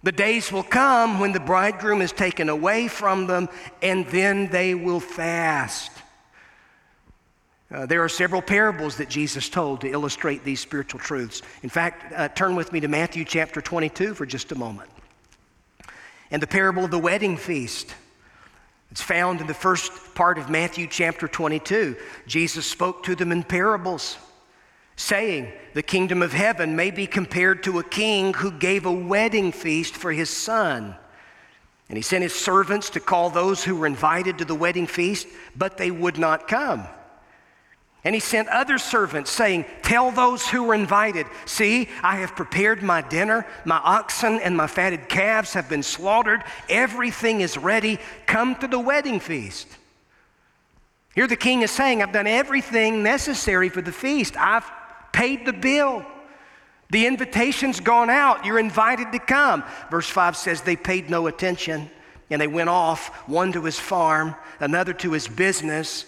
The 0.06 0.12
days 0.12 0.52
will 0.52 0.62
come 0.62 1.18
when 1.18 1.32
the 1.32 1.40
bridegroom 1.40 2.00
is 2.00 2.12
taken 2.12 2.48
away 2.48 2.86
from 2.86 3.26
them, 3.26 3.48
and 3.82 4.06
then 4.06 4.46
they 4.50 4.72
will 4.72 5.00
fast. 5.00 5.90
Uh, 7.72 7.86
there 7.86 8.04
are 8.04 8.08
several 8.08 8.40
parables 8.40 8.98
that 8.98 9.08
Jesus 9.08 9.48
told 9.48 9.80
to 9.80 9.90
illustrate 9.90 10.44
these 10.44 10.60
spiritual 10.60 11.00
truths. 11.00 11.42
In 11.64 11.68
fact, 11.68 12.12
uh, 12.12 12.28
turn 12.28 12.54
with 12.54 12.72
me 12.72 12.78
to 12.78 12.86
Matthew 12.86 13.24
chapter 13.24 13.60
22 13.60 14.14
for 14.14 14.26
just 14.26 14.52
a 14.52 14.54
moment. 14.54 14.90
And 16.30 16.40
the 16.40 16.46
parable 16.46 16.84
of 16.84 16.92
the 16.92 17.00
wedding 17.00 17.36
feast. 17.36 17.92
It's 18.92 19.02
found 19.02 19.40
in 19.40 19.48
the 19.48 19.54
first 19.54 19.90
part 20.14 20.38
of 20.38 20.48
Matthew 20.48 20.86
chapter 20.86 21.26
22. 21.26 21.96
Jesus 22.28 22.64
spoke 22.64 23.02
to 23.02 23.16
them 23.16 23.32
in 23.32 23.42
parables 23.42 24.18
saying, 24.96 25.52
The 25.74 25.82
kingdom 25.82 26.22
of 26.22 26.32
heaven 26.32 26.74
may 26.74 26.90
be 26.90 27.06
compared 27.06 27.62
to 27.64 27.78
a 27.78 27.84
king 27.84 28.34
who 28.34 28.50
gave 28.50 28.86
a 28.86 28.92
wedding 28.92 29.52
feast 29.52 29.94
for 29.94 30.12
his 30.12 30.30
son. 30.30 30.96
And 31.88 31.96
he 31.96 32.02
sent 32.02 32.22
his 32.22 32.34
servants 32.34 32.90
to 32.90 33.00
call 33.00 33.30
those 33.30 33.62
who 33.62 33.76
were 33.76 33.86
invited 33.86 34.38
to 34.38 34.44
the 34.44 34.54
wedding 34.54 34.88
feast, 34.88 35.28
but 35.54 35.76
they 35.76 35.90
would 35.90 36.18
not 36.18 36.48
come. 36.48 36.88
And 38.02 38.14
he 38.14 38.20
sent 38.20 38.48
other 38.48 38.78
servants 38.78 39.30
saying, 39.30 39.64
Tell 39.82 40.10
those 40.10 40.46
who 40.46 40.64
were 40.64 40.74
invited, 40.74 41.26
see, 41.44 41.88
I 42.02 42.16
have 42.18 42.36
prepared 42.36 42.82
my 42.82 43.02
dinner. 43.02 43.46
My 43.64 43.80
oxen 43.82 44.38
and 44.40 44.56
my 44.56 44.68
fatted 44.68 45.08
calves 45.08 45.54
have 45.54 45.68
been 45.68 45.82
slaughtered. 45.82 46.44
Everything 46.68 47.40
is 47.40 47.58
ready. 47.58 47.98
Come 48.26 48.54
to 48.56 48.68
the 48.68 48.78
wedding 48.78 49.18
feast. 49.18 49.66
Here 51.16 51.26
the 51.26 51.34
king 51.34 51.62
is 51.62 51.70
saying, 51.70 52.02
I've 52.02 52.12
done 52.12 52.26
everything 52.26 53.02
necessary 53.02 53.70
for 53.70 53.82
the 53.82 53.90
feast. 53.90 54.36
I've 54.36 54.70
paid 55.16 55.46
the 55.46 55.52
bill. 55.52 56.04
The 56.90 57.06
invitation's 57.06 57.80
gone 57.80 58.10
out. 58.10 58.44
You're 58.44 58.58
invited 58.58 59.10
to 59.12 59.18
come. 59.18 59.64
Verse 59.90 60.08
5 60.08 60.36
says 60.36 60.60
they 60.60 60.76
paid 60.76 61.08
no 61.08 61.26
attention 61.26 61.90
and 62.28 62.40
they 62.40 62.46
went 62.46 62.68
off, 62.68 63.08
one 63.28 63.52
to 63.52 63.62
his 63.62 63.78
farm, 63.78 64.34
another 64.60 64.92
to 64.92 65.12
his 65.12 65.26
business, 65.26 66.04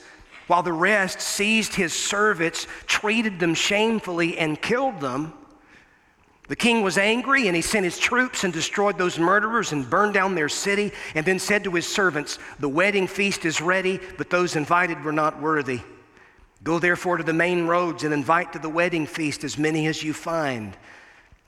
while 0.46 0.62
the 0.62 0.72
rest 0.72 1.20
seized 1.20 1.74
his 1.74 1.92
servants, 1.92 2.66
treated 2.86 3.38
them 3.38 3.54
shamefully, 3.54 4.36
and 4.36 4.60
killed 4.60 5.00
them. 5.00 5.32
The 6.48 6.56
king 6.56 6.82
was 6.82 6.98
angry 6.98 7.46
and 7.46 7.54
he 7.54 7.62
sent 7.62 7.84
his 7.84 7.98
troops 7.98 8.42
and 8.42 8.52
destroyed 8.52 8.98
those 8.98 9.18
murderers 9.18 9.72
and 9.72 9.88
burned 9.88 10.14
down 10.14 10.34
their 10.34 10.48
city, 10.48 10.92
and 11.14 11.24
then 11.24 11.38
said 11.38 11.64
to 11.64 11.70
his 11.70 11.86
servants, 11.86 12.38
The 12.58 12.68
wedding 12.68 13.06
feast 13.06 13.44
is 13.44 13.60
ready, 13.60 14.00
but 14.18 14.28
those 14.28 14.56
invited 14.56 15.02
were 15.04 15.12
not 15.12 15.40
worthy. 15.40 15.80
Go 16.62 16.78
therefore 16.78 17.18
to 17.18 17.24
the 17.24 17.32
main 17.32 17.66
roads 17.66 18.04
and 18.04 18.12
invite 18.12 18.52
to 18.52 18.58
the 18.58 18.68
wedding 18.68 19.06
feast 19.06 19.44
as 19.44 19.58
many 19.58 19.86
as 19.86 20.02
you 20.02 20.12
find. 20.12 20.76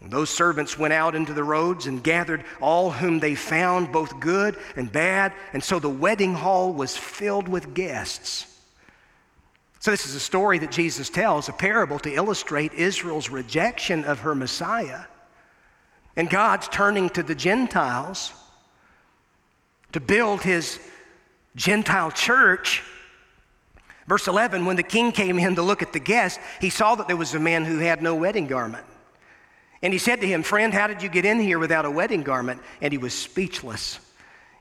And 0.01 0.11
those 0.11 0.31
servants 0.31 0.79
went 0.79 0.95
out 0.95 1.15
into 1.15 1.35
the 1.35 1.45
roads 1.45 1.87
and 1.87 2.03
gathered 2.03 2.45
all 2.61 2.91
whom 2.91 3.19
they 3.21 3.35
found, 3.35 3.93
both 3.93 4.19
good 4.19 4.57
and 4.77 4.91
bad, 4.91 5.33
and 5.53 5.63
so 5.63 5.79
the 5.79 5.91
wedding 5.91 6.35
hall 6.35 6.73
was 6.73 6.97
filled 6.97 7.49
with 7.49 7.75
guests. 7.75 8.47
So, 9.81 9.91
this 9.91 10.07
is 10.07 10.15
a 10.15 10.21
story 10.21 10.59
that 10.59 10.71
Jesus 10.71 11.09
tells, 11.09 11.49
a 11.49 11.55
parable 11.55 11.99
to 12.01 12.13
illustrate 12.13 12.75
Israel's 12.75 13.31
rejection 13.31 14.05
of 14.05 14.21
her 14.21 14.35
Messiah. 14.35 15.05
And 16.17 16.29
God's 16.29 16.69
turning 16.69 17.09
to 17.11 17.23
the 17.23 17.35
Gentiles 17.35 18.33
to 19.93 20.01
build 20.01 20.43
his 20.43 20.79
Gentile 21.57 22.11
church 22.11 22.83
Verse 24.11 24.27
11 24.27 24.65
When 24.65 24.75
the 24.75 24.83
king 24.83 25.13
came 25.13 25.39
in 25.39 25.55
to 25.55 25.63
look 25.63 25.83
at 25.83 25.93
the 25.93 26.01
guest, 26.01 26.41
he 26.61 26.69
saw 26.69 26.97
that 26.97 27.07
there 27.07 27.17
was 27.17 27.33
a 27.33 27.39
man 27.39 27.65
who 27.65 27.79
had 27.79 28.03
no 28.03 28.17
wedding 28.17 28.49
garment. 28.49 28.85
And 29.83 29.93
he 29.93 30.01
said 30.01 30.21
to 30.21 30.27
him, 30.27 30.43
Friend, 30.43 30.75
how 30.75 30.89
did 30.89 31.01
you 31.01 31.09
get 31.09 31.25
in 31.25 31.39
here 31.39 31.61
without 31.61 31.85
a 31.85 31.91
wedding 31.93 32.25
garment? 32.25 32.61
And 32.81 32.93
he 32.93 32.99
was 32.99 33.15
speechless. 33.15 34.01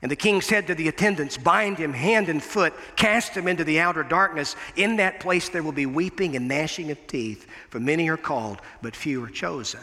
And 0.04 0.12
the 0.12 0.16
king 0.16 0.42
said 0.42 0.68
to 0.68 0.76
the 0.76 0.88
attendants, 0.88 1.36
Bind 1.36 1.80
him 1.80 1.94
hand 1.94 2.30
and 2.30 2.44
foot, 2.44 2.76
cast 2.96 3.36
him 3.36 3.48
into 3.48 3.64
the 3.64 3.80
outer 3.80 4.04
darkness. 4.04 4.56
In 4.76 4.98
that 4.98 5.20
place 5.20 5.50
there 5.50 5.64
will 5.64 5.72
be 5.72 5.88
weeping 5.88 6.36
and 6.36 6.48
gnashing 6.48 6.92
of 6.92 7.08
teeth, 7.08 7.48
for 7.72 7.80
many 7.80 8.08
are 8.08 8.18
called, 8.18 8.62
but 8.84 8.96
few 8.96 9.24
are 9.24 9.32
chosen. 9.32 9.82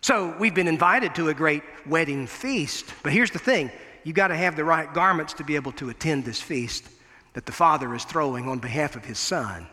So 0.00 0.36
we've 0.40 0.56
been 0.56 0.66
invited 0.66 1.14
to 1.14 1.28
a 1.28 1.34
great 1.34 1.62
wedding 1.86 2.26
feast. 2.26 2.92
But 3.04 3.12
here's 3.12 3.30
the 3.30 3.38
thing 3.38 3.70
you 4.02 4.12
got 4.12 4.28
to 4.28 4.36
have 4.36 4.56
the 4.56 4.64
right 4.64 4.92
garments 4.92 5.34
to 5.34 5.44
be 5.44 5.54
able 5.54 5.72
to 5.72 5.88
attend 5.88 6.24
this 6.24 6.42
feast 6.42 6.88
that 7.36 7.44
the 7.44 7.52
Father 7.52 7.94
is 7.94 8.02
throwing 8.02 8.48
on 8.48 8.58
behalf 8.60 8.96
of 8.96 9.04
his 9.04 9.18
Son. 9.18 9.66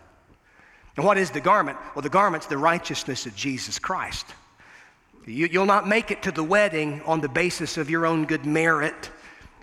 And 0.97 1.05
what 1.05 1.17
is 1.17 1.31
the 1.31 1.39
garment? 1.39 1.77
Well, 1.95 2.01
the 2.01 2.09
garment's 2.09 2.45
the 2.45 2.57
righteousness 2.57 3.25
of 3.25 3.37
Jesus 3.37 3.79
Christ. 3.79 4.25
You, 5.25 5.47
will 5.61 5.65
not 5.65 5.87
make 5.87 6.11
it 6.11 6.23
to 6.23 6.31
the 6.31 6.43
wedding 6.43 7.01
on 7.03 7.21
the 7.21 7.29
basis 7.29 7.77
of 7.77 7.89
your 7.89 8.05
own 8.05 8.25
good 8.25 8.45
merit. 8.45 9.09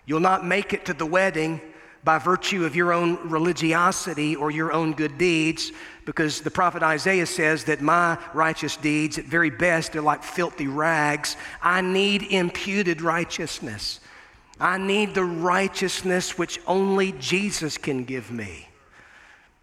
You'll 0.07 0.19
not 0.21 0.47
make 0.47 0.73
it 0.73 0.87
to 0.87 0.95
the 0.95 1.05
wedding 1.05 1.61
by 2.03 2.17
virtue 2.17 2.65
of 2.65 2.75
your 2.75 2.95
own 2.95 3.29
religiosity 3.29 4.35
or 4.35 4.51
your 4.51 4.73
own 4.73 4.95
good 4.95 5.19
deeds, 5.19 5.71
because 6.07 6.41
the 6.41 6.51
prophet 6.51 6.83
Isaiah 6.83 7.27
says 7.27 7.65
that 7.65 7.83
my 7.83 8.17
righteous 8.33 8.79
deeds, 8.79 9.19
at 9.19 9.27
very 9.27 9.51
best, 9.51 9.95
are 9.95 10.01
like 10.01 10.23
filthy 10.23 10.69
rags. 10.69 11.37
I 11.61 11.83
need 11.83 12.23
imputed 12.23 13.03
righteousness. 13.03 14.01
I 14.61 14.77
need 14.77 15.15
the 15.15 15.25
righteousness 15.25 16.37
which 16.37 16.61
only 16.67 17.13
Jesus 17.13 17.79
can 17.79 18.05
give 18.05 18.31
me. 18.31 18.69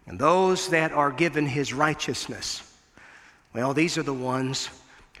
And 0.06 0.18
those 0.18 0.68
that 0.68 0.90
are 0.90 1.12
given 1.12 1.46
his 1.46 1.72
righteousness, 1.72 2.62
well, 3.54 3.74
these 3.74 3.96
are 3.96 4.02
the 4.02 4.12
ones 4.12 4.68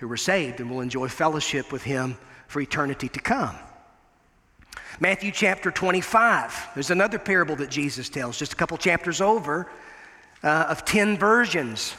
who 0.00 0.08
were 0.08 0.16
saved 0.16 0.60
and 0.60 0.70
will 0.70 0.80
enjoy 0.80 1.08
fellowship 1.08 1.70
with 1.70 1.82
him 1.82 2.16
for 2.48 2.60
eternity 2.60 3.08
to 3.10 3.20
come. 3.20 3.54
Matthew 5.00 5.30
chapter 5.30 5.70
25, 5.70 6.70
there's 6.74 6.90
another 6.90 7.18
parable 7.18 7.54
that 7.56 7.70
Jesus 7.70 8.08
tells, 8.08 8.36
just 8.36 8.52
a 8.52 8.56
couple 8.56 8.76
chapters 8.78 9.20
over, 9.20 9.70
uh, 10.42 10.66
of 10.68 10.84
10 10.84 11.18
virgins. 11.18 11.94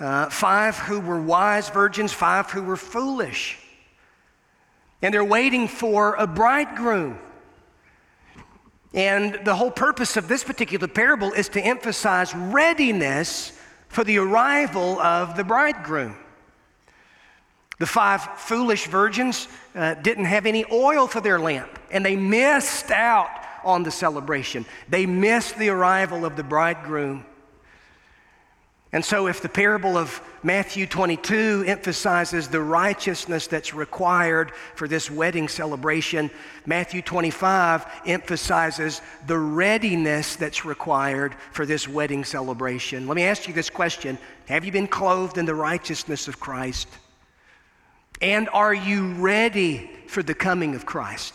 Uh, 0.00 0.28
five 0.28 0.76
who 0.76 0.98
were 0.98 1.20
wise 1.20 1.68
virgins, 1.68 2.12
five 2.12 2.50
who 2.50 2.62
were 2.62 2.76
foolish. 2.76 3.58
And 5.04 5.12
they're 5.12 5.22
waiting 5.22 5.68
for 5.68 6.14
a 6.14 6.26
bridegroom. 6.26 7.18
And 8.94 9.38
the 9.44 9.54
whole 9.54 9.70
purpose 9.70 10.16
of 10.16 10.28
this 10.28 10.42
particular 10.42 10.88
parable 10.88 11.30
is 11.34 11.50
to 11.50 11.60
emphasize 11.60 12.34
readiness 12.34 13.52
for 13.88 14.02
the 14.02 14.16
arrival 14.16 14.98
of 14.98 15.36
the 15.36 15.44
bridegroom. 15.44 16.16
The 17.78 17.84
five 17.84 18.22
foolish 18.38 18.86
virgins 18.86 19.46
uh, 19.74 19.92
didn't 19.92 20.24
have 20.24 20.46
any 20.46 20.64
oil 20.72 21.06
for 21.06 21.20
their 21.20 21.38
lamp, 21.38 21.78
and 21.90 22.02
they 22.02 22.16
missed 22.16 22.90
out 22.90 23.28
on 23.62 23.82
the 23.82 23.90
celebration. 23.90 24.64
They 24.88 25.04
missed 25.04 25.58
the 25.58 25.68
arrival 25.68 26.24
of 26.24 26.34
the 26.34 26.44
bridegroom. 26.44 27.26
And 28.94 29.04
so, 29.04 29.26
if 29.26 29.42
the 29.42 29.48
parable 29.48 29.96
of 29.96 30.20
Matthew 30.44 30.86
22 30.86 31.64
emphasizes 31.66 32.46
the 32.46 32.60
righteousness 32.60 33.48
that's 33.48 33.74
required 33.74 34.52
for 34.76 34.86
this 34.86 35.10
wedding 35.10 35.48
celebration, 35.48 36.30
Matthew 36.64 37.02
25 37.02 37.86
emphasizes 38.06 39.02
the 39.26 39.36
readiness 39.36 40.36
that's 40.36 40.64
required 40.64 41.34
for 41.50 41.66
this 41.66 41.88
wedding 41.88 42.22
celebration. 42.22 43.08
Let 43.08 43.16
me 43.16 43.24
ask 43.24 43.48
you 43.48 43.52
this 43.52 43.68
question 43.68 44.16
Have 44.46 44.64
you 44.64 44.70
been 44.70 44.86
clothed 44.86 45.38
in 45.38 45.44
the 45.44 45.56
righteousness 45.56 46.28
of 46.28 46.38
Christ? 46.38 46.86
And 48.22 48.48
are 48.50 48.72
you 48.72 49.14
ready 49.14 49.90
for 50.06 50.22
the 50.22 50.34
coming 50.34 50.76
of 50.76 50.86
Christ? 50.86 51.34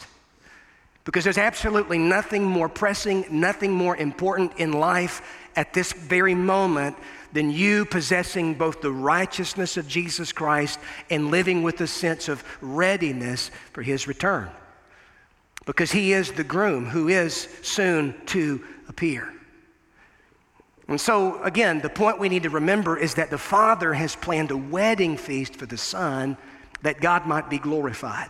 Because 1.03 1.25
there's 1.25 1.37
absolutely 1.37 1.97
nothing 1.97 2.45
more 2.45 2.69
pressing, 2.69 3.25
nothing 3.29 3.73
more 3.73 3.97
important 3.97 4.53
in 4.59 4.71
life 4.71 5.21
at 5.57 5.73
this 5.73 5.91
very 5.91 6.35
moment 6.35 6.95
than 7.33 7.51
you 7.51 7.85
possessing 7.85 8.55
both 8.55 8.81
the 8.81 8.91
righteousness 8.91 9.77
of 9.77 9.87
Jesus 9.87 10.31
Christ 10.31 10.79
and 11.09 11.31
living 11.31 11.63
with 11.63 11.81
a 11.81 11.87
sense 11.87 12.27
of 12.27 12.43
readiness 12.61 13.51
for 13.73 13.81
his 13.81 14.07
return. 14.07 14.49
Because 15.65 15.91
he 15.91 16.13
is 16.13 16.31
the 16.31 16.43
groom 16.43 16.85
who 16.85 17.07
is 17.09 17.47
soon 17.61 18.15
to 18.27 18.63
appear. 18.87 19.31
And 20.87 20.99
so, 20.99 21.41
again, 21.43 21.81
the 21.81 21.89
point 21.89 22.19
we 22.19 22.29
need 22.29 22.43
to 22.43 22.49
remember 22.49 22.97
is 22.97 23.13
that 23.13 23.29
the 23.29 23.37
Father 23.37 23.93
has 23.93 24.15
planned 24.15 24.49
a 24.49 24.57
wedding 24.57 25.17
feast 25.17 25.55
for 25.55 25.67
the 25.67 25.77
Son 25.77 26.35
that 26.81 26.99
God 26.99 27.27
might 27.27 27.47
be 27.47 27.59
glorified. 27.59 28.29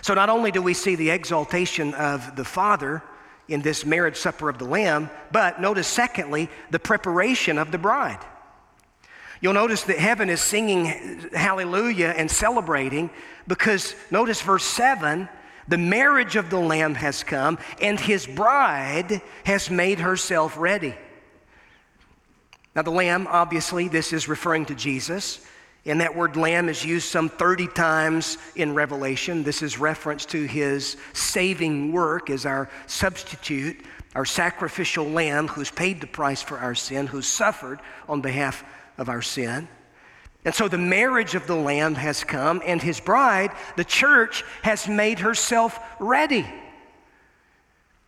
So, 0.00 0.14
not 0.14 0.28
only 0.28 0.50
do 0.50 0.60
we 0.60 0.74
see 0.74 0.96
the 0.96 1.10
exaltation 1.10 1.94
of 1.94 2.34
the 2.34 2.44
Father, 2.44 3.04
in 3.52 3.62
this 3.62 3.84
marriage 3.84 4.16
supper 4.16 4.48
of 4.48 4.58
the 4.58 4.64
Lamb, 4.64 5.10
but 5.30 5.60
notice, 5.60 5.86
secondly, 5.86 6.48
the 6.70 6.78
preparation 6.78 7.58
of 7.58 7.70
the 7.70 7.78
bride. 7.78 8.24
You'll 9.40 9.52
notice 9.54 9.82
that 9.84 9.98
heaven 9.98 10.30
is 10.30 10.40
singing 10.40 11.28
hallelujah 11.32 12.14
and 12.16 12.30
celebrating 12.30 13.10
because 13.46 13.94
notice 14.10 14.40
verse 14.40 14.64
7 14.64 15.28
the 15.68 15.78
marriage 15.78 16.36
of 16.36 16.50
the 16.50 16.58
Lamb 16.58 16.94
has 16.96 17.22
come, 17.22 17.58
and 17.80 17.98
his 17.98 18.26
bride 18.26 19.22
has 19.44 19.70
made 19.70 20.00
herself 20.00 20.56
ready. 20.58 20.94
Now, 22.74 22.82
the 22.82 22.90
Lamb, 22.90 23.28
obviously, 23.30 23.88
this 23.88 24.12
is 24.12 24.28
referring 24.28 24.66
to 24.66 24.74
Jesus. 24.74 25.44
And 25.84 26.00
that 26.00 26.14
word 26.14 26.36
lamb 26.36 26.68
is 26.68 26.84
used 26.84 27.08
some 27.08 27.28
30 27.28 27.66
times 27.68 28.38
in 28.54 28.74
Revelation. 28.74 29.42
This 29.42 29.62
is 29.62 29.78
reference 29.78 30.24
to 30.26 30.44
his 30.44 30.96
saving 31.12 31.90
work 31.90 32.30
as 32.30 32.46
our 32.46 32.70
substitute, 32.86 33.84
our 34.14 34.24
sacrificial 34.24 35.04
lamb 35.04 35.48
who's 35.48 35.72
paid 35.72 36.00
the 36.00 36.06
price 36.06 36.40
for 36.40 36.58
our 36.58 36.76
sin, 36.76 37.08
who's 37.08 37.26
suffered 37.26 37.80
on 38.08 38.20
behalf 38.20 38.62
of 38.96 39.08
our 39.08 39.22
sin. 39.22 39.66
And 40.44 40.54
so 40.54 40.68
the 40.68 40.78
marriage 40.78 41.34
of 41.34 41.46
the 41.46 41.56
lamb 41.56 41.94
has 41.96 42.22
come, 42.22 42.62
and 42.64 42.80
his 42.80 43.00
bride, 43.00 43.50
the 43.76 43.84
church, 43.84 44.44
has 44.62 44.88
made 44.88 45.20
herself 45.20 45.78
ready. 45.98 46.46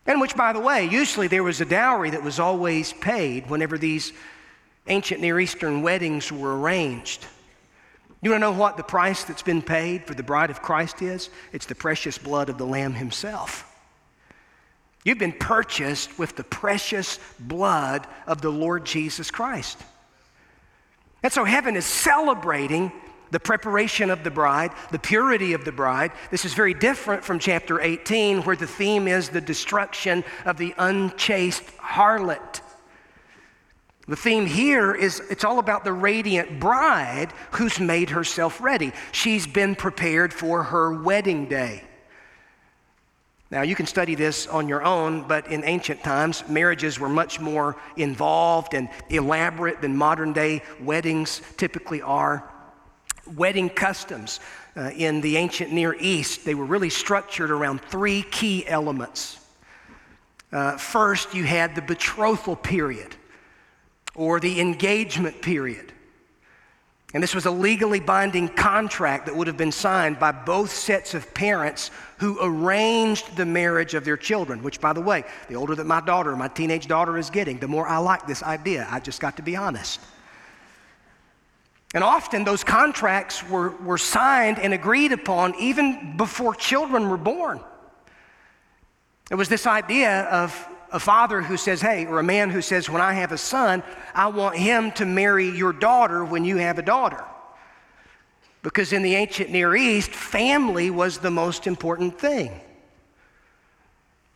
And 0.05 0.21
which, 0.21 0.35
by 0.35 0.53
the 0.53 0.59
way, 0.59 0.85
usually 0.85 1.27
there 1.27 1.43
was 1.43 1.61
a 1.61 1.65
dowry 1.65 2.11
that 2.11 2.23
was 2.23 2.39
always 2.39 2.93
paid 2.93 3.49
whenever 3.49 3.77
these 3.77 4.13
ancient 4.87 5.19
Near 5.19 5.39
Eastern 5.39 5.81
weddings 5.81 6.31
were 6.31 6.59
arranged. 6.59 7.25
You 8.25 8.31
want 8.31 8.41
to 8.41 8.51
know 8.51 8.57
what 8.57 8.75
the 8.75 8.81
price 8.81 9.23
that's 9.23 9.43
been 9.43 9.61
paid 9.61 10.07
for 10.07 10.15
the 10.15 10.23
bride 10.23 10.49
of 10.49 10.63
Christ 10.63 11.03
is? 11.03 11.29
It's 11.53 11.67
the 11.67 11.75
precious 11.75 12.17
blood 12.17 12.49
of 12.49 12.57
the 12.57 12.65
Lamb 12.65 12.95
himself. 12.95 13.71
You've 15.03 15.19
been 15.19 15.31
purchased 15.31 16.17
with 16.17 16.35
the 16.35 16.43
precious 16.43 17.19
blood 17.39 18.07
of 18.25 18.41
the 18.41 18.49
Lord 18.49 18.83
Jesus 18.83 19.29
Christ. 19.29 19.77
And 21.21 21.31
so 21.31 21.45
heaven 21.45 21.75
is 21.75 21.85
celebrating 21.85 22.91
the 23.29 23.39
preparation 23.39 24.09
of 24.09 24.23
the 24.23 24.31
bride, 24.31 24.71
the 24.89 24.97
purity 24.97 25.53
of 25.53 25.63
the 25.63 25.71
bride. 25.71 26.11
This 26.31 26.45
is 26.45 26.55
very 26.55 26.73
different 26.73 27.23
from 27.23 27.37
chapter 27.37 27.79
18, 27.79 28.41
where 28.41 28.55
the 28.55 28.65
theme 28.65 29.07
is 29.07 29.29
the 29.29 29.39
destruction 29.39 30.23
of 30.45 30.57
the 30.57 30.73
unchaste 30.79 31.63
harlot. 31.77 32.61
The 34.07 34.15
theme 34.15 34.45
here 34.45 34.93
is 34.93 35.19
it's 35.31 35.43
all 35.43 35.57
about 35.57 35.83
the 35.83 35.93
radiant 35.93 36.59
bride 36.59 37.33
who's 37.51 37.79
made 37.79 38.11
herself 38.11 38.61
ready. 38.61 38.93
She's 39.11 39.47
been 39.47 39.75
prepared 39.75 40.31
for 40.31 40.63
her 40.63 41.01
wedding 41.01 41.47
day. 41.47 41.83
Now, 43.49 43.63
you 43.63 43.75
can 43.75 43.85
study 43.85 44.15
this 44.15 44.47
on 44.47 44.67
your 44.67 44.83
own, 44.83 45.27
but 45.27 45.47
in 45.47 45.63
ancient 45.63 46.03
times, 46.03 46.47
marriages 46.47 46.99
were 46.99 47.09
much 47.09 47.39
more 47.39 47.77
involved 47.95 48.73
and 48.73 48.89
elaborate 49.09 49.81
than 49.81 49.95
modern 49.95 50.33
day 50.33 50.61
weddings 50.81 51.41
typically 51.57 52.01
are. 52.01 52.51
Wedding 53.35 53.69
customs 53.69 54.39
uh, 54.75 54.91
in 54.95 55.21
the 55.21 55.37
ancient 55.37 55.71
Near 55.71 55.95
East, 55.99 56.45
they 56.45 56.53
were 56.53 56.65
really 56.65 56.91
structured 56.91 57.49
around 57.49 57.81
three 57.81 58.21
key 58.23 58.67
elements. 58.67 59.39
Uh, 60.51 60.77
first, 60.77 61.33
you 61.33 61.43
had 61.43 61.73
the 61.75 61.81
betrothal 61.81 62.55
period 62.55 63.15
or 64.15 64.39
the 64.39 64.59
engagement 64.59 65.41
period. 65.41 65.91
And 67.13 67.23
this 67.23 67.33
was 67.33 67.45
a 67.45 67.51
legally 67.51 68.01
binding 68.01 68.49
contract 68.49 69.27
that 69.27 69.35
would 69.35 69.47
have 69.47 69.55
been 69.55 69.71
signed 69.71 70.19
by 70.19 70.33
both 70.33 70.71
sets 70.71 71.13
of 71.13 71.33
parents 71.33 71.89
who 72.17 72.37
arranged 72.41 73.37
the 73.37 73.45
marriage 73.45 73.93
of 73.93 74.03
their 74.03 74.17
children, 74.17 74.61
which, 74.61 74.81
by 74.81 74.91
the 74.91 74.99
way, 74.99 75.23
the 75.47 75.55
older 75.55 75.75
that 75.75 75.85
my 75.85 76.01
daughter, 76.01 76.35
my 76.35 76.49
teenage 76.49 76.87
daughter, 76.87 77.17
is 77.17 77.29
getting, 77.29 77.57
the 77.57 77.69
more 77.69 77.87
I 77.87 77.99
like 77.99 78.27
this 78.27 78.43
idea. 78.43 78.85
I 78.91 78.99
just 78.99 79.21
got 79.21 79.37
to 79.37 79.43
be 79.43 79.55
honest. 79.55 80.01
And 81.93 82.03
often 82.03 82.43
those 82.43 82.65
contracts 82.65 83.47
were, 83.47 83.69
were 83.77 83.97
signed 83.97 84.59
and 84.59 84.73
agreed 84.73 85.13
upon 85.13 85.55
even 85.55 86.17
before 86.17 86.53
children 86.53 87.07
were 87.07 87.15
born. 87.15 87.61
It 89.31 89.35
was 89.35 89.47
this 89.47 89.65
idea 89.65 90.23
of 90.23 90.67
a 90.91 90.99
father 90.99 91.41
who 91.41 91.57
says, 91.57 91.81
hey, 91.81 92.05
or 92.05 92.19
a 92.19 92.23
man 92.23 92.49
who 92.49 92.61
says, 92.61 92.89
when 92.89 93.01
I 93.01 93.13
have 93.13 93.31
a 93.31 93.37
son, 93.37 93.83
I 94.13 94.27
want 94.27 94.57
him 94.57 94.91
to 94.93 95.05
marry 95.05 95.49
your 95.49 95.73
daughter 95.73 96.23
when 96.23 96.45
you 96.45 96.57
have 96.57 96.79
a 96.79 96.83
daughter. 96.83 97.23
Because 98.61 98.93
in 98.93 99.01
the 99.01 99.15
ancient 99.15 99.49
Near 99.49 99.75
East, 99.75 100.11
family 100.11 100.89
was 100.89 101.19
the 101.19 101.31
most 101.31 101.67
important 101.67 102.19
thing. 102.19 102.61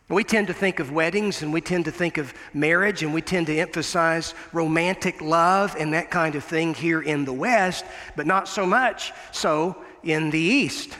We 0.09 0.23
tend 0.23 0.47
to 0.47 0.53
think 0.53 0.79
of 0.79 0.91
weddings 0.91 1.43
and 1.43 1.53
we 1.53 1.61
tend 1.61 1.85
to 1.85 1.91
think 1.91 2.17
of 2.17 2.33
marriage 2.51 3.03
and 3.03 3.13
we 3.13 3.21
tend 3.21 3.45
to 3.47 3.57
emphasize 3.57 4.33
romantic 4.53 5.21
love 5.21 5.75
and 5.77 5.93
that 5.93 6.09
kind 6.09 6.33
of 6.33 6.43
thing 6.43 6.73
here 6.73 7.01
in 7.01 7.25
the 7.25 7.33
West, 7.33 7.85
but 8.15 8.25
not 8.25 8.47
so 8.47 8.65
much 8.65 9.13
so 9.31 9.77
in 10.03 10.31
the 10.31 10.39
East. 10.39 10.97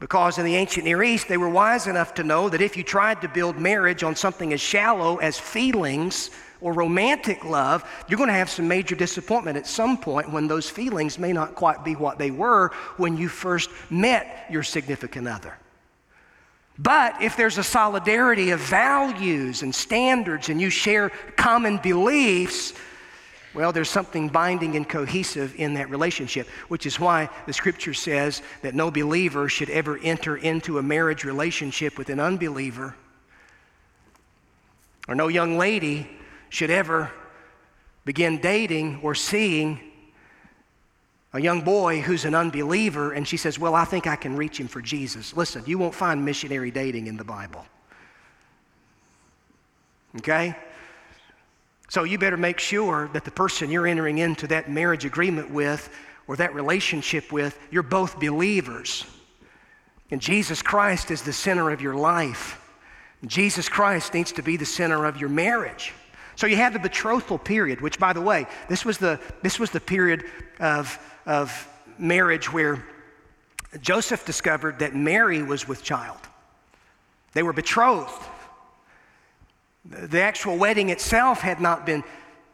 Because 0.00 0.38
in 0.38 0.44
the 0.44 0.54
ancient 0.54 0.84
Near 0.84 1.02
East, 1.02 1.26
they 1.28 1.36
were 1.36 1.48
wise 1.48 1.86
enough 1.86 2.14
to 2.14 2.24
know 2.24 2.48
that 2.48 2.60
if 2.60 2.76
you 2.76 2.84
tried 2.84 3.20
to 3.22 3.28
build 3.28 3.58
marriage 3.58 4.04
on 4.04 4.14
something 4.14 4.52
as 4.52 4.60
shallow 4.60 5.16
as 5.16 5.38
feelings 5.38 6.30
or 6.60 6.72
romantic 6.72 7.44
love, 7.44 7.84
you're 8.08 8.16
going 8.16 8.28
to 8.28 8.34
have 8.34 8.50
some 8.50 8.68
major 8.68 8.94
disappointment 8.94 9.56
at 9.56 9.66
some 9.66 9.98
point 9.98 10.30
when 10.30 10.46
those 10.46 10.70
feelings 10.70 11.18
may 11.18 11.32
not 11.32 11.54
quite 11.54 11.84
be 11.84 11.96
what 11.96 12.18
they 12.18 12.30
were 12.30 12.68
when 12.96 13.16
you 13.16 13.28
first 13.28 13.70
met 13.90 14.46
your 14.50 14.62
significant 14.62 15.26
other. 15.26 15.56
But 16.78 17.20
if 17.20 17.36
there's 17.36 17.58
a 17.58 17.64
solidarity 17.64 18.50
of 18.50 18.60
values 18.60 19.62
and 19.62 19.74
standards 19.74 20.48
and 20.48 20.60
you 20.60 20.70
share 20.70 21.10
common 21.36 21.78
beliefs, 21.78 22.72
well, 23.54 23.72
there's 23.72 23.88
something 23.88 24.28
binding 24.28 24.76
and 24.76 24.88
cohesive 24.88 25.54
in 25.56 25.74
that 25.74 25.90
relationship, 25.90 26.48
which 26.68 26.86
is 26.86 27.00
why 27.00 27.28
the 27.46 27.52
scripture 27.52 27.94
says 27.94 28.42
that 28.62 28.74
no 28.74 28.90
believer 28.90 29.48
should 29.48 29.70
ever 29.70 29.98
enter 29.98 30.36
into 30.36 30.78
a 30.78 30.82
marriage 30.82 31.24
relationship 31.24 31.96
with 31.96 32.10
an 32.10 32.20
unbeliever, 32.20 32.94
or 35.08 35.14
no 35.14 35.28
young 35.28 35.56
lady 35.56 36.08
should 36.50 36.70
ever 36.70 37.10
begin 38.04 38.40
dating 38.40 39.00
or 39.02 39.14
seeing 39.14 39.80
a 41.32 41.40
young 41.40 41.60
boy 41.60 42.00
who's 42.00 42.24
an 42.24 42.34
unbeliever, 42.34 43.12
and 43.12 43.28
she 43.28 43.36
says, 43.36 43.58
Well, 43.58 43.74
I 43.74 43.84
think 43.84 44.06
I 44.06 44.16
can 44.16 44.36
reach 44.36 44.58
him 44.58 44.68
for 44.68 44.80
Jesus. 44.80 45.36
Listen, 45.36 45.62
you 45.66 45.78
won't 45.78 45.94
find 45.94 46.24
missionary 46.24 46.70
dating 46.70 47.06
in 47.06 47.16
the 47.16 47.24
Bible. 47.24 47.66
Okay? 50.16 50.56
So 51.88 52.04
you 52.04 52.18
better 52.18 52.36
make 52.36 52.58
sure 52.58 53.08
that 53.14 53.24
the 53.24 53.30
person 53.30 53.70
you're 53.70 53.86
entering 53.86 54.18
into 54.18 54.46
that 54.48 54.70
marriage 54.70 55.04
agreement 55.04 55.50
with 55.50 55.88
or 56.26 56.36
that 56.36 56.54
relationship 56.54 57.32
with, 57.32 57.58
you're 57.70 57.82
both 57.82 58.20
believers. 58.20 59.06
And 60.10 60.20
Jesus 60.20 60.60
Christ 60.62 61.10
is 61.10 61.22
the 61.22 61.32
center 61.32 61.70
of 61.70 61.80
your 61.80 61.94
life. 61.94 62.60
Jesus 63.26 63.68
Christ 63.68 64.14
needs 64.14 64.32
to 64.32 64.42
be 64.42 64.56
the 64.56 64.66
center 64.66 65.06
of 65.06 65.18
your 65.18 65.30
marriage. 65.30 65.92
So 66.36 66.46
you 66.46 66.56
have 66.56 66.72
the 66.72 66.78
betrothal 66.78 67.38
period, 67.38 67.80
which, 67.80 67.98
by 67.98 68.12
the 68.12 68.20
way, 68.20 68.46
this 68.68 68.84
was 68.84 68.98
the, 68.98 69.18
this 69.42 69.58
was 69.58 69.70
the 69.70 69.80
period 69.80 70.24
of, 70.60 70.98
of 71.26 71.68
marriage 71.98 72.52
where 72.52 72.84
Joseph 73.80 74.24
discovered 74.24 74.78
that 74.78 74.94
Mary 74.94 75.42
was 75.42 75.66
with 75.66 75.82
child. 75.82 76.20
They 77.32 77.42
were 77.42 77.52
betrothed. 77.52 78.24
The 79.88 80.20
actual 80.20 80.56
wedding 80.56 80.90
itself 80.90 81.40
had 81.40 81.60
not 81.60 81.86
been 81.86 82.04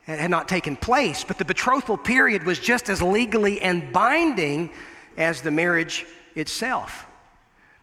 had 0.07 0.31
not 0.31 0.49
taken 0.49 0.77
place, 0.77 1.25
but 1.25 1.39
the 1.39 1.45
betrothal 1.45 1.97
period 1.97 2.45
was 2.45 2.59
just 2.59 2.91
as 2.91 3.01
legally 3.01 3.61
and 3.63 3.91
binding 3.91 4.71
as 5.17 5.41
the 5.41 5.51
marriage 5.51 6.05
itself. 6.35 7.07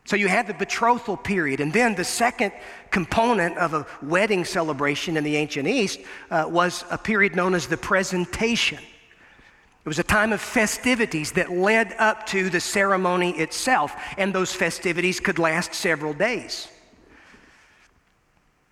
So 0.06 0.16
you 0.16 0.28
had 0.28 0.48
the 0.48 0.54
betrothal 0.54 1.18
period, 1.18 1.60
and 1.60 1.72
then 1.74 1.96
the 1.96 2.04
second 2.04 2.52
component 2.92 3.58
of 3.58 3.74
a 3.74 3.88
wedding 4.02 4.46
celebration 4.46 5.18
in 5.18 5.24
the 5.24 5.36
ancient 5.36 5.68
East 5.68 6.00
uh, 6.30 6.46
was 6.48 6.86
a 6.92 6.98
period 6.98 7.36
known 7.36 7.54
as 7.54 7.68
the 7.68 7.78
presentation. 7.78 8.80
It 8.80 9.90
was 9.90 10.00
a 10.00 10.04
time 10.04 10.32
of 10.32 10.42
festivities 10.42 11.32
that 11.34 11.52
led 11.52 11.96
up 11.98 12.28
to 12.28 12.50
the 12.52 12.60
ceremony 12.60 13.32
itself, 13.32 13.96
and 14.18 14.34
those 14.34 14.54
festivities 14.54 15.20
could 15.20 15.40
last 15.40 15.74
several 15.74 16.14
days. 16.14 16.68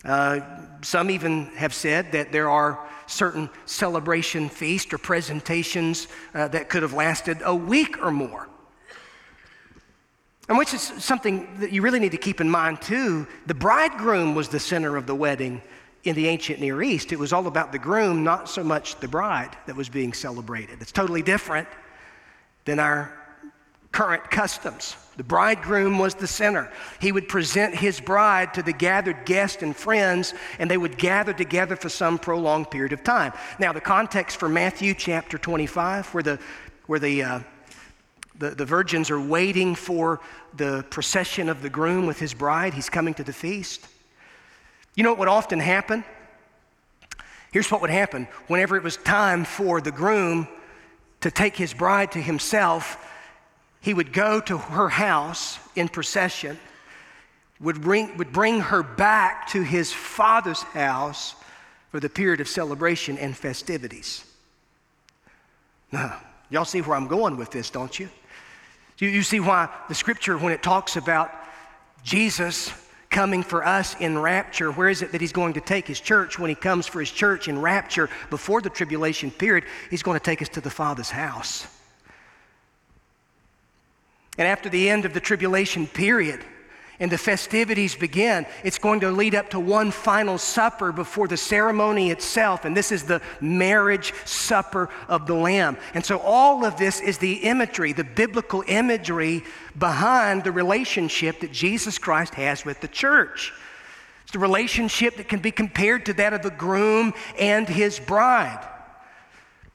Uh, 0.06 0.40
some 0.82 1.12
even 1.12 1.46
have 1.48 1.74
said 1.74 2.12
that 2.14 2.32
there 2.32 2.50
are 2.50 2.80
certain 3.08 3.50
celebration 3.66 4.48
feasts 4.48 4.94
or 4.94 4.98
presentations 4.98 6.08
uh, 6.34 6.48
that 6.48 6.70
could 6.70 6.84
have 6.84 6.94
lasted 6.94 7.40
a 7.44 7.54
week 7.54 8.02
or 8.04 8.12
more. 8.12 8.48
And 10.48 10.58
which 10.58 10.74
is 10.74 10.82
something 10.82 11.48
that 11.60 11.72
you 11.72 11.82
really 11.82 12.00
need 12.00 12.12
to 12.12 12.18
keep 12.18 12.42
in 12.42 12.50
mind 12.50 12.82
too. 12.82 13.28
The 13.46 13.54
bridegroom 13.54 14.36
was 14.36 14.48
the 14.48 14.60
center 14.60 14.96
of 14.96 15.06
the 15.06 15.16
wedding 15.16 15.62
in 16.06 16.16
the 16.16 16.28
ancient 16.28 16.60
Near 16.60 16.82
East. 16.82 17.12
It 17.12 17.20
was 17.20 17.34
all 17.34 17.46
about 17.48 17.72
the 17.72 17.80
groom, 17.80 18.24
not 18.24 18.50
so 18.50 18.64
much 18.64 19.00
the 19.00 19.08
bride 19.08 19.56
that 19.68 19.76
was 19.76 19.90
being 19.90 20.14
celebrated. 20.14 20.82
It's 20.82 20.92
totally 20.92 21.22
different 21.22 21.68
than 22.66 22.80
our 22.80 23.19
current 23.92 24.30
customs. 24.30 24.96
The 25.18 25.24
bridegroom 25.24 26.00
was 26.00 26.16
the 26.16 26.28
center. 26.28 26.72
He 27.02 27.12
would 27.12 27.28
present 27.28 27.76
his 27.76 28.00
bride 28.00 28.54
to 28.54 28.64
the 28.64 28.72
gathered 28.72 29.26
guests 29.26 29.62
and 29.62 29.76
friends, 29.76 30.34
and 30.60 30.72
they 30.72 30.78
would 30.78 30.98
gather 30.98 31.34
together 31.34 31.76
for 31.76 31.90
some 31.90 32.18
prolonged 32.18 32.72
period 32.72 32.94
of 32.94 33.04
time. 33.04 33.34
Now, 33.60 33.74
the 33.74 33.82
context 33.82 34.38
for 34.38 34.48
Matthew 34.48 34.94
chapter 34.94 35.38
25, 35.38 36.14
where 36.14 36.24
the, 36.24 36.40
where 36.86 37.00
the, 37.00 37.24
uh, 37.24 37.40
the, 38.38 38.52
the 38.52 38.64
virgins 38.64 39.12
are 39.12 39.20
waiting 39.20 39.76
for 39.76 40.22
the 40.56 40.86
procession 40.90 41.50
of 41.50 41.62
the 41.62 41.70
groom 41.70 42.06
with 42.06 42.20
his 42.20 42.34
bride, 42.34 42.74
he's 42.74 42.90
coming 42.90 43.14
to 43.16 43.24
the 43.24 43.34
feast. 43.34 43.86
You 44.96 45.04
know 45.04 45.10
what 45.10 45.20
would 45.20 45.28
often 45.28 45.60
happen? 45.60 46.06
Here's 47.52 47.70
what 47.72 47.82
would 47.82 47.90
happen 47.90 48.28
whenever 48.48 48.78
it 48.78 48.84
was 48.84 48.96
time 48.96 49.44
for 49.44 49.82
the 49.82 49.92
groom 49.92 50.48
to 51.22 51.32
take 51.32 51.58
his 51.58 51.74
bride 51.74 52.14
to 52.14 52.22
himself 52.22 53.06
he 53.82 53.94
would 53.94 54.12
go 54.12 54.42
to 54.42 54.58
her 54.58 54.90
house 54.90 55.60
in 55.76 55.88
procession, 55.88 56.60
would 57.60 57.82
bring, 57.82 58.18
would 58.18 58.32
bring 58.32 58.60
her 58.60 58.84
back 58.84 59.48
to 59.50 59.62
his 59.62 59.92
father's 59.92 60.62
house 60.64 61.36
for 61.92 62.00
the 62.00 62.10
period 62.10 62.40
of 62.40 62.48
celebration 62.48 63.18
and 63.18 63.36
festivities. 63.36 64.26
Now, 65.92 66.22
y'all 66.50 66.66
see 66.66 66.82
where 66.82 66.96
I'm 66.96 67.08
going 67.08 67.38
with 67.38 67.52
this, 67.52 67.70
don't 67.70 67.98
you? 68.00 68.10
You, 69.00 69.08
you 69.08 69.24
see 69.24 69.40
why 69.40 69.70
the 69.88 69.96
scripture, 69.96 70.38
when 70.38 70.54
it 70.54 70.62
talks 70.62 70.98
about 70.98 71.32
Jesus 72.04 72.72
coming 73.10 73.44
for 73.44 73.66
us 73.66 73.96
in 74.00 74.20
rapture, 74.20 74.72
where 74.72 74.90
is 74.90 75.02
it 75.02 75.12
that 75.14 75.22
he's 75.22 75.34
going 75.34 75.54
to 75.54 75.62
take 75.62 75.88
his 75.88 76.00
church 76.00 76.38
when 76.38 76.50
he 76.50 76.56
comes 76.56 76.86
for 76.86 77.00
his 77.00 77.12
church 77.12 77.48
in 77.48 77.60
rapture 77.60 78.10
before 78.30 78.62
the 78.62 78.70
tribulation 78.70 79.32
period? 79.32 79.64
He's 79.90 80.04
going 80.04 80.20
to 80.20 80.24
take 80.24 80.42
us 80.42 80.50
to 80.50 80.62
the 80.62 80.70
Father's 80.70 81.10
house. 81.10 81.66
And 84.40 84.48
after 84.48 84.70
the 84.70 84.90
end 84.90 85.04
of 85.04 85.14
the 85.14 85.20
tribulation 85.20 85.86
period, 85.86 86.44
and 87.02 87.12
the 87.12 87.18
festivities 87.18 87.96
begin, 87.96 88.46
it's 88.64 88.78
going 88.78 89.02
to 89.02 89.12
lead 89.12 89.36
up 89.36 89.50
to 89.52 89.60
one 89.60 89.92
final 89.92 90.38
supper 90.38 90.92
before 90.92 91.28
the 91.28 91.38
ceremony 91.38 92.10
itself. 92.10 92.66
And 92.66 92.76
this 92.76 92.92
is 92.92 93.04
the 93.04 93.22
marriage 93.40 94.14
supper 94.26 94.90
of 95.08 95.26
the 95.26 95.34
Lamb. 95.34 95.78
And 95.94 96.06
so, 96.06 96.20
all 96.20 96.66
of 96.66 96.78
this 96.78 97.00
is 97.00 97.18
the 97.18 97.34
imagery, 97.36 97.94
the 97.94 98.04
biblical 98.04 98.64
imagery 98.68 99.44
behind 99.78 100.44
the 100.44 100.52
relationship 100.52 101.40
that 101.42 101.52
Jesus 101.52 101.98
Christ 101.98 102.34
has 102.36 102.66
with 102.66 102.82
the 102.82 102.88
church. 102.88 103.54
It's 104.24 104.34
the 104.34 104.40
relationship 104.40 105.18
that 105.18 105.30
can 105.30 105.40
be 105.40 105.52
compared 105.52 106.06
to 106.08 106.14
that 106.14 106.34
of 106.34 106.44
the 106.44 106.52
groom 106.52 107.14
and 107.38 107.68
his 107.68 108.00
bride. 108.00 108.66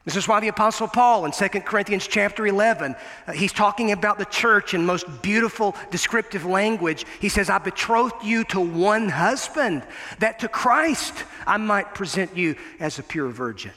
This 0.05 0.17
is 0.17 0.29
why 0.29 0.41
the 0.41 0.49
Apostle 0.49 0.87
Paul 0.87 1.25
in 1.25 1.33
2 1.33 1.49
Corinthians 1.61 2.07
chapter 2.07 2.47
11, 2.47 2.95
uh, 3.27 3.33
he's 3.33 3.55
talking 3.55 3.91
about 3.91 4.19
the 4.19 4.27
church 4.27 4.75
in 4.75 4.85
most 4.85 5.07
beautiful 5.23 5.75
descriptive 5.91 6.45
language. 6.45 7.07
He 7.21 7.31
says, 7.31 7.49
I 7.49 7.57
betrothed 7.57 8.23
you 8.23 8.45
to 8.45 8.61
one 8.61 9.09
husband, 9.09 9.83
that 10.19 10.41
to 10.41 10.49
Christ 10.49 11.15
I 11.47 11.57
might 11.57 11.95
present 11.95 12.37
you 12.37 12.57
as 12.81 12.99
a 12.99 13.03
pure 13.03 13.31
virgin. 13.31 13.73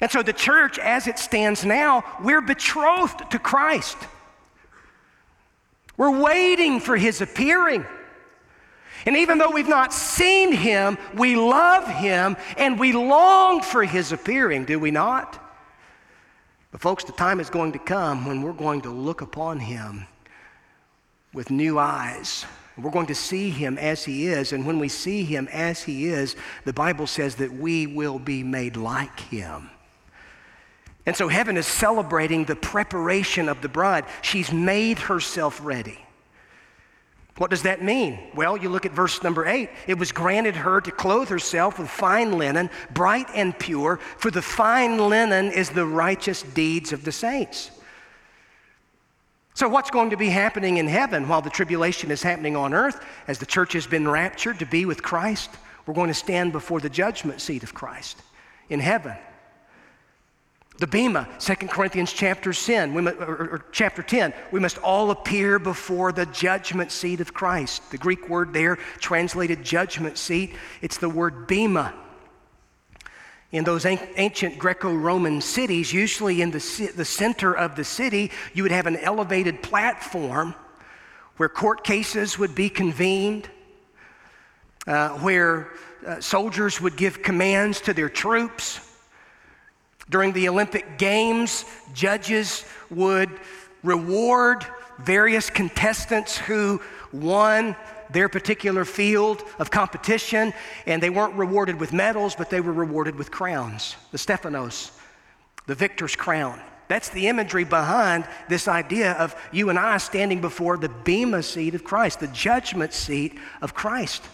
And 0.00 0.10
so 0.10 0.22
the 0.22 0.32
church, 0.32 0.80
as 0.80 1.06
it 1.06 1.18
stands 1.18 1.64
now, 1.64 2.02
we're 2.22 2.40
betrothed 2.40 3.30
to 3.30 3.38
Christ. 3.38 3.96
We're 5.96 6.20
waiting 6.20 6.80
for 6.80 6.96
his 6.96 7.20
appearing. 7.20 7.84
And 9.06 9.16
even 9.16 9.38
though 9.38 9.50
we've 9.50 9.68
not 9.68 9.92
seen 9.92 10.52
him, 10.52 10.98
we 11.14 11.36
love 11.36 11.86
him 11.88 12.36
and 12.56 12.78
we 12.78 12.92
long 12.92 13.62
for 13.62 13.84
his 13.84 14.12
appearing, 14.12 14.64
do 14.64 14.78
we 14.78 14.90
not? 14.90 15.44
But, 16.70 16.80
folks, 16.80 17.04
the 17.04 17.12
time 17.12 17.40
is 17.40 17.48
going 17.48 17.72
to 17.72 17.78
come 17.78 18.26
when 18.26 18.42
we're 18.42 18.52
going 18.52 18.82
to 18.82 18.90
look 18.90 19.20
upon 19.20 19.60
him 19.60 20.06
with 21.32 21.50
new 21.50 21.78
eyes. 21.78 22.44
We're 22.76 22.90
going 22.90 23.06
to 23.06 23.14
see 23.14 23.50
him 23.50 23.76
as 23.78 24.04
he 24.04 24.28
is. 24.28 24.52
And 24.52 24.66
when 24.66 24.78
we 24.78 24.88
see 24.88 25.24
him 25.24 25.48
as 25.50 25.82
he 25.82 26.06
is, 26.06 26.36
the 26.64 26.72
Bible 26.72 27.06
says 27.06 27.36
that 27.36 27.52
we 27.52 27.86
will 27.86 28.18
be 28.18 28.44
made 28.44 28.76
like 28.76 29.18
him. 29.18 29.70
And 31.04 31.16
so 31.16 31.28
heaven 31.28 31.56
is 31.56 31.66
celebrating 31.66 32.44
the 32.44 32.54
preparation 32.54 33.48
of 33.48 33.62
the 33.62 33.68
bride. 33.68 34.04
She's 34.22 34.52
made 34.52 34.98
herself 34.98 35.58
ready. 35.62 35.98
What 37.38 37.50
does 37.50 37.62
that 37.62 37.82
mean? 37.82 38.18
Well, 38.34 38.56
you 38.56 38.68
look 38.68 38.84
at 38.84 38.92
verse 38.92 39.22
number 39.22 39.46
eight. 39.46 39.70
It 39.86 39.96
was 39.96 40.10
granted 40.10 40.56
her 40.56 40.80
to 40.80 40.90
clothe 40.90 41.28
herself 41.28 41.78
with 41.78 41.88
fine 41.88 42.36
linen, 42.36 42.68
bright 42.92 43.28
and 43.32 43.56
pure, 43.56 43.98
for 44.18 44.32
the 44.32 44.42
fine 44.42 44.98
linen 44.98 45.52
is 45.52 45.70
the 45.70 45.86
righteous 45.86 46.42
deeds 46.42 46.92
of 46.92 47.04
the 47.04 47.12
saints. 47.12 47.70
So, 49.54 49.68
what's 49.68 49.90
going 49.90 50.10
to 50.10 50.16
be 50.16 50.30
happening 50.30 50.78
in 50.78 50.88
heaven 50.88 51.28
while 51.28 51.40
the 51.40 51.50
tribulation 51.50 52.10
is 52.10 52.22
happening 52.22 52.56
on 52.56 52.74
earth? 52.74 53.04
As 53.28 53.38
the 53.38 53.46
church 53.46 53.72
has 53.72 53.86
been 53.86 54.08
raptured 54.08 54.58
to 54.58 54.66
be 54.66 54.84
with 54.84 55.02
Christ, 55.02 55.50
we're 55.86 55.94
going 55.94 56.08
to 56.08 56.14
stand 56.14 56.52
before 56.52 56.80
the 56.80 56.90
judgment 56.90 57.40
seat 57.40 57.62
of 57.62 57.72
Christ 57.72 58.20
in 58.68 58.80
heaven. 58.80 59.16
The 60.78 60.86
Bema, 60.86 61.28
2 61.40 61.54
Corinthians 61.66 62.12
chapter 62.12 62.52
10, 62.52 62.94
we, 62.94 63.08
or, 63.08 63.64
chapter 63.72 64.00
10, 64.00 64.32
we 64.52 64.60
must 64.60 64.78
all 64.78 65.10
appear 65.10 65.58
before 65.58 66.12
the 66.12 66.26
judgment 66.26 66.92
seat 66.92 67.20
of 67.20 67.34
Christ. 67.34 67.90
The 67.90 67.98
Greek 67.98 68.28
word 68.28 68.52
there, 68.52 68.76
translated 68.98 69.64
judgment 69.64 70.18
seat, 70.18 70.54
it's 70.80 70.98
the 70.98 71.08
word 71.08 71.48
Bema. 71.48 71.94
In 73.50 73.64
those 73.64 73.86
ancient 73.86 74.56
Greco 74.58 74.94
Roman 74.94 75.40
cities, 75.40 75.92
usually 75.92 76.42
in 76.42 76.52
the, 76.52 76.92
the 76.94 77.04
center 77.04 77.52
of 77.52 77.74
the 77.74 77.84
city, 77.84 78.30
you 78.54 78.62
would 78.62 78.70
have 78.70 78.86
an 78.86 78.98
elevated 78.98 79.62
platform 79.62 80.54
where 81.38 81.48
court 81.48 81.82
cases 81.82 82.38
would 82.38 82.54
be 82.54 82.68
convened, 82.68 83.50
uh, 84.86 85.08
where 85.18 85.72
uh, 86.06 86.20
soldiers 86.20 86.80
would 86.80 86.96
give 86.96 87.20
commands 87.20 87.80
to 87.80 87.92
their 87.92 88.08
troops 88.08 88.87
during 90.10 90.32
the 90.32 90.48
Olympic 90.48 90.98
Games, 90.98 91.64
judges 91.94 92.64
would 92.90 93.30
reward 93.82 94.64
various 94.98 95.50
contestants 95.50 96.36
who 96.36 96.80
won 97.12 97.76
their 98.10 98.28
particular 98.28 98.84
field 98.84 99.42
of 99.58 99.70
competition, 99.70 100.52
and 100.86 101.02
they 101.02 101.10
weren't 101.10 101.34
rewarded 101.34 101.78
with 101.78 101.92
medals, 101.92 102.34
but 102.34 102.50
they 102.50 102.60
were 102.60 102.72
rewarded 102.72 103.16
with 103.16 103.30
crowns 103.30 103.96
the 104.12 104.18
Stephanos, 104.18 104.92
the 105.66 105.74
victor's 105.74 106.16
crown. 106.16 106.58
That's 106.88 107.10
the 107.10 107.28
imagery 107.28 107.64
behind 107.64 108.26
this 108.48 108.66
idea 108.66 109.12
of 109.12 109.36
you 109.52 109.68
and 109.68 109.78
I 109.78 109.98
standing 109.98 110.40
before 110.40 110.78
the 110.78 110.88
Bema 110.88 111.42
seat 111.42 111.74
of 111.74 111.84
Christ, 111.84 112.20
the 112.20 112.28
judgment 112.28 112.94
seat 112.94 113.38
of 113.60 113.74
Christ. 113.74 114.24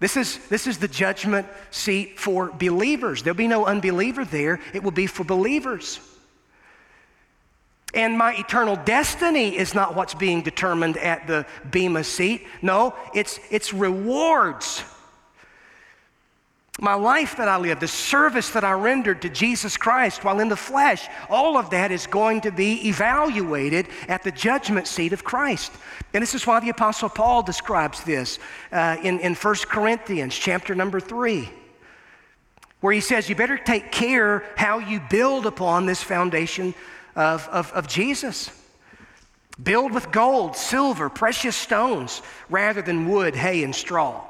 This 0.00 0.16
is, 0.16 0.38
this 0.48 0.66
is 0.66 0.78
the 0.78 0.88
judgment 0.88 1.46
seat 1.70 2.18
for 2.18 2.50
believers. 2.50 3.22
There'll 3.22 3.36
be 3.36 3.46
no 3.46 3.66
unbeliever 3.66 4.24
there, 4.24 4.60
it 4.74 4.82
will 4.82 4.90
be 4.90 5.06
for 5.06 5.24
believers. 5.24 6.00
And 7.92 8.16
my 8.16 8.34
eternal 8.34 8.76
destiny 8.76 9.56
is 9.56 9.74
not 9.74 9.96
what's 9.96 10.14
being 10.14 10.42
determined 10.42 10.96
at 10.96 11.26
the 11.26 11.44
Bema 11.70 12.04
seat. 12.04 12.46
No, 12.62 12.94
it's, 13.14 13.40
it's 13.50 13.74
rewards 13.74 14.84
my 16.80 16.94
life 16.94 17.36
that 17.36 17.48
I 17.48 17.58
live, 17.58 17.78
the 17.78 17.88
service 17.88 18.50
that 18.50 18.64
I 18.64 18.72
rendered 18.72 19.22
to 19.22 19.28
Jesus 19.28 19.76
Christ 19.76 20.24
while 20.24 20.40
in 20.40 20.48
the 20.48 20.56
flesh, 20.56 21.08
all 21.28 21.56
of 21.56 21.70
that 21.70 21.92
is 21.92 22.06
going 22.06 22.40
to 22.42 22.50
be 22.50 22.88
evaluated 22.88 23.88
at 24.08 24.22
the 24.22 24.32
judgment 24.32 24.86
seat 24.86 25.12
of 25.12 25.22
Christ. 25.22 25.72
And 26.14 26.22
this 26.22 26.34
is 26.34 26.46
why 26.46 26.60
the 26.60 26.70
Apostle 26.70 27.08
Paul 27.08 27.42
describes 27.42 28.02
this 28.04 28.38
uh, 28.72 28.96
in, 29.02 29.20
in 29.20 29.34
1 29.34 29.54
Corinthians 29.68 30.34
chapter 30.34 30.74
number 30.74 31.00
3, 31.00 31.50
where 32.80 32.92
he 32.92 33.00
says, 33.00 33.28
You 33.28 33.34
better 33.34 33.58
take 33.58 33.92
care 33.92 34.44
how 34.56 34.78
you 34.78 35.00
build 35.10 35.46
upon 35.46 35.86
this 35.86 36.02
foundation 36.02 36.74
of, 37.14 37.46
of, 37.48 37.70
of 37.72 37.88
Jesus. 37.88 38.50
Build 39.62 39.92
with 39.92 40.10
gold, 40.10 40.56
silver, 40.56 41.10
precious 41.10 41.54
stones, 41.54 42.22
rather 42.48 42.80
than 42.80 43.06
wood, 43.08 43.36
hay, 43.36 43.62
and 43.62 43.74
straw. 43.74 44.29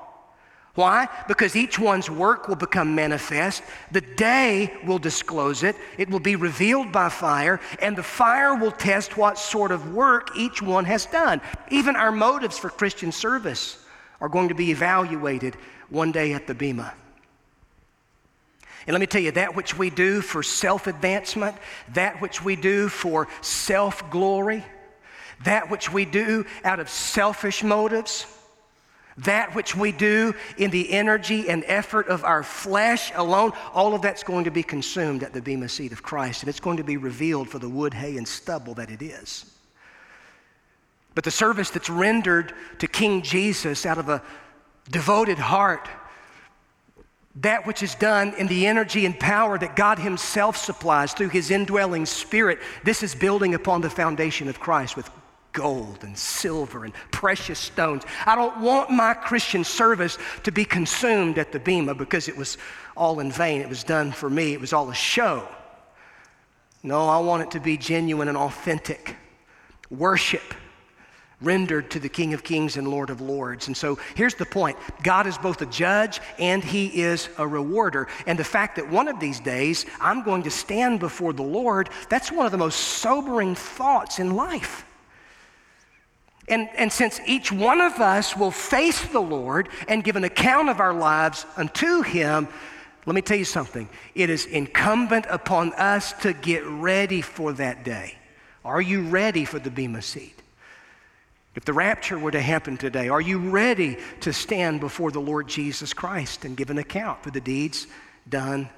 Why? 0.75 1.09
Because 1.27 1.57
each 1.57 1.79
one's 1.79 2.09
work 2.09 2.47
will 2.47 2.57
become 2.57 2.95
manifest. 2.95 3.63
The 3.91 4.01
day 4.01 4.73
will 4.87 5.01
disclose 5.01 5.65
it. 5.65 5.75
It 5.99 6.09
will 6.09 6.21
be 6.21 6.37
revealed 6.37 6.93
by 6.93 7.09
fire, 7.09 7.61
and 7.83 7.97
the 7.97 8.05
fire 8.05 8.55
will 8.55 8.71
test 8.71 9.17
what 9.17 9.37
sort 9.37 9.73
of 9.73 9.93
work 9.93 10.37
each 10.37 10.63
one 10.63 10.85
has 10.85 11.07
done. 11.07 11.41
Even 11.71 11.97
our 11.97 12.13
motives 12.13 12.57
for 12.57 12.71
Christian 12.71 13.11
service 13.11 13.85
are 14.21 14.29
going 14.29 14.49
to 14.49 14.55
be 14.55 14.71
evaluated 14.71 15.57
one 15.89 16.13
day 16.13 16.35
at 16.35 16.47
the 16.47 16.55
Bema. 16.55 16.95
And 18.87 18.95
let 18.95 19.01
me 19.01 19.07
tell 19.07 19.21
you, 19.21 19.33
that 19.33 19.57
which 19.57 19.77
we 19.77 19.91
do 19.91 20.21
for 20.21 20.43
self 20.43 20.87
advancement, 20.87 21.57
that 21.95 22.21
which 22.21 22.43
we 22.43 22.57
do 22.57 22.89
for 22.89 23.29
self 23.41 24.09
glory, 24.11 24.65
that 25.45 25.69
which 25.69 25.93
we 25.93 26.05
do 26.05 26.47
out 26.65 26.81
of 26.81 26.89
selfish 26.89 27.63
motives, 27.63 28.27
that 29.25 29.55
which 29.55 29.75
we 29.77 29.93
do 29.93 30.35
in 30.57 30.71
the 30.71 30.93
energy 30.93 31.49
and 31.49 31.65
effort 31.67 32.09
of 32.09 32.25
our 32.25 32.43
flesh 32.43 33.13
alone, 33.15 33.53
all 33.73 33.95
of 33.95 34.03
that's 34.03 34.23
going 34.23 34.45
to 34.45 34.51
be 34.51 34.63
consumed 34.63 35.23
at 35.23 35.33
the 35.33 35.43
Bema 35.43 35.69
seat 35.69 35.93
of 35.93 36.03
Christ, 36.03 36.43
and 36.43 36.49
it's 36.49 36.61
going 36.61 36.77
to 36.79 36.85
be 36.85 36.97
revealed 36.97 37.49
for 37.49 37.59
the 37.59 37.69
wood, 37.69 37.95
hay, 37.95 38.17
and 38.17 38.27
stubble 38.27 38.75
that 38.75 38.91
it 38.91 39.03
is. 39.03 39.51
But 41.15 41.25
the 41.25 41.31
service 41.31 41.71
that's 41.71 41.91
rendered 41.91 42.55
to 42.79 42.87
King 42.87 43.23
Jesus 43.23 43.85
out 43.85 43.99
of 43.99 44.09
a 44.09 44.23
devoted 44.91 45.39
heart, 45.39 45.89
that 47.37 47.67
which 47.67 47.83
is 47.83 47.95
done 47.95 48.35
in 48.39 48.47
the 48.47 48.67
energy 48.67 49.07
and 49.07 49.19
power 49.19 49.59
that 49.59 49.77
God 49.77 49.99
Himself 49.99 50.57
supplies 50.57 51.13
through 51.13 51.29
His 51.29 51.51
indwelling 51.51 52.07
Spirit, 52.07 52.59
this 52.85 53.03
is 53.03 53.15
building 53.15 53.55
upon 53.55 53.81
the 53.81 53.91
foundation 53.91 54.49
of 54.49 54.61
Christ 54.61 54.97
with 54.97 55.11
gold 55.53 55.99
and 56.03 56.17
silver 56.17 56.85
and 56.85 56.95
precious 57.11 57.59
stones. 57.59 58.05
I 58.27 58.35
don't 58.35 58.61
want 58.61 58.91
my 58.91 59.15
Christian 59.15 59.65
service 59.65 60.19
to 60.45 60.53
be 60.53 60.65
consumed 60.65 61.39
at 61.39 61.53
the 61.53 61.59
Bema 61.59 61.95
because 61.95 62.29
it 62.29 62.37
was 62.37 62.59
all 62.97 63.21
in 63.21 63.33
vain. 63.33 63.61
It 63.61 63.69
was 63.69 63.85
done 63.85 64.13
for 64.13 64.31
me, 64.31 64.53
it 64.53 64.61
was 64.61 64.73
all 64.73 64.91
a 64.91 64.95
show. 64.95 65.47
No, 66.83 67.09
I 67.09 67.19
want 67.19 67.43
it 67.43 67.51
to 67.53 67.61
be 67.61 67.77
genuine 67.77 68.29
and 68.29 68.39
authentic. 68.39 69.17
Worship 69.91 70.55
rendered 71.43 71.91
to 71.91 71.99
the 71.99 72.09
King 72.09 72.35
of 72.35 72.45
Kings 72.45 72.77
and 72.77 72.89
Lord 72.89 73.11
of 73.11 73.21
Lords. 73.21 73.67
And 73.67 73.77
so 73.77 73.99
here's 74.15 74.35
the 74.35 74.47
point 74.47 74.77
God 75.03 75.27
is 75.27 75.39
both 75.39 75.61
a 75.63 75.67
judge 75.67 76.21
and 76.39 76.63
He 76.63 77.03
is 77.03 77.29
a 77.39 77.47
rewarder. 77.47 78.09
And 78.27 78.39
the 78.39 78.45
fact 78.45 78.77
that 78.77 78.91
one 78.91 79.09
of 79.09 79.21
these 79.21 79.41
days 79.41 79.87
I'm 80.01 80.23
going 80.23 80.43
to 80.45 80.51
stand 80.51 81.01
before 81.01 81.33
the 81.33 81.43
Lord, 81.43 81.91
that's 82.09 82.31
one 82.31 82.47
of 82.47 82.53
the 82.53 82.59
most 82.59 82.79
sobering 82.79 83.55
thoughts 83.55 84.19
in 84.19 84.37
life. 84.37 84.85
And, 86.51 86.69
and 86.77 86.93
since 86.93 87.21
each 87.27 87.53
one 87.53 87.81
of 87.81 88.01
us 88.01 88.37
will 88.37 88.51
face 88.51 89.01
the 89.07 89.21
Lord 89.21 89.69
and 89.87 90.03
give 90.03 90.17
an 90.17 90.25
account 90.25 90.69
of 90.69 90.81
our 90.81 90.93
lives 90.93 91.47
unto 91.57 92.03
Him, 92.03 92.49
let 93.07 93.15
me 93.15 93.23
tell 93.23 93.39
you 93.39 93.45
something. 93.45 93.89
It 94.17 94.29
is 94.29 94.47
incumbent 94.47 95.27
upon 95.31 95.73
us 95.75 96.13
to 96.25 96.33
get 96.33 96.67
ready 96.67 97.23
for 97.23 97.53
that 97.55 97.85
day. 97.85 98.17
Are 98.65 98.83
you 98.83 99.03
ready 99.03 99.45
for 99.45 99.61
the 99.61 99.71
Bema 99.71 100.03
seat? 100.03 100.35
If 101.55 101.65
the 101.65 101.73
rapture 101.73 102.19
were 102.19 102.31
to 102.33 102.41
happen 102.41 102.77
today, 102.77 103.09
are 103.09 103.21
you 103.21 103.39
ready 103.39 103.97
to 104.21 104.33
stand 104.33 104.81
before 104.81 105.11
the 105.11 105.21
Lord 105.21 105.49
Jesus 105.49 105.93
Christ 105.93 106.45
and 106.45 106.57
give 106.57 106.71
an 106.71 106.79
account 106.79 107.23
for 107.23 107.31
the 107.31 107.41
deeds 107.41 107.87
done 108.29 108.69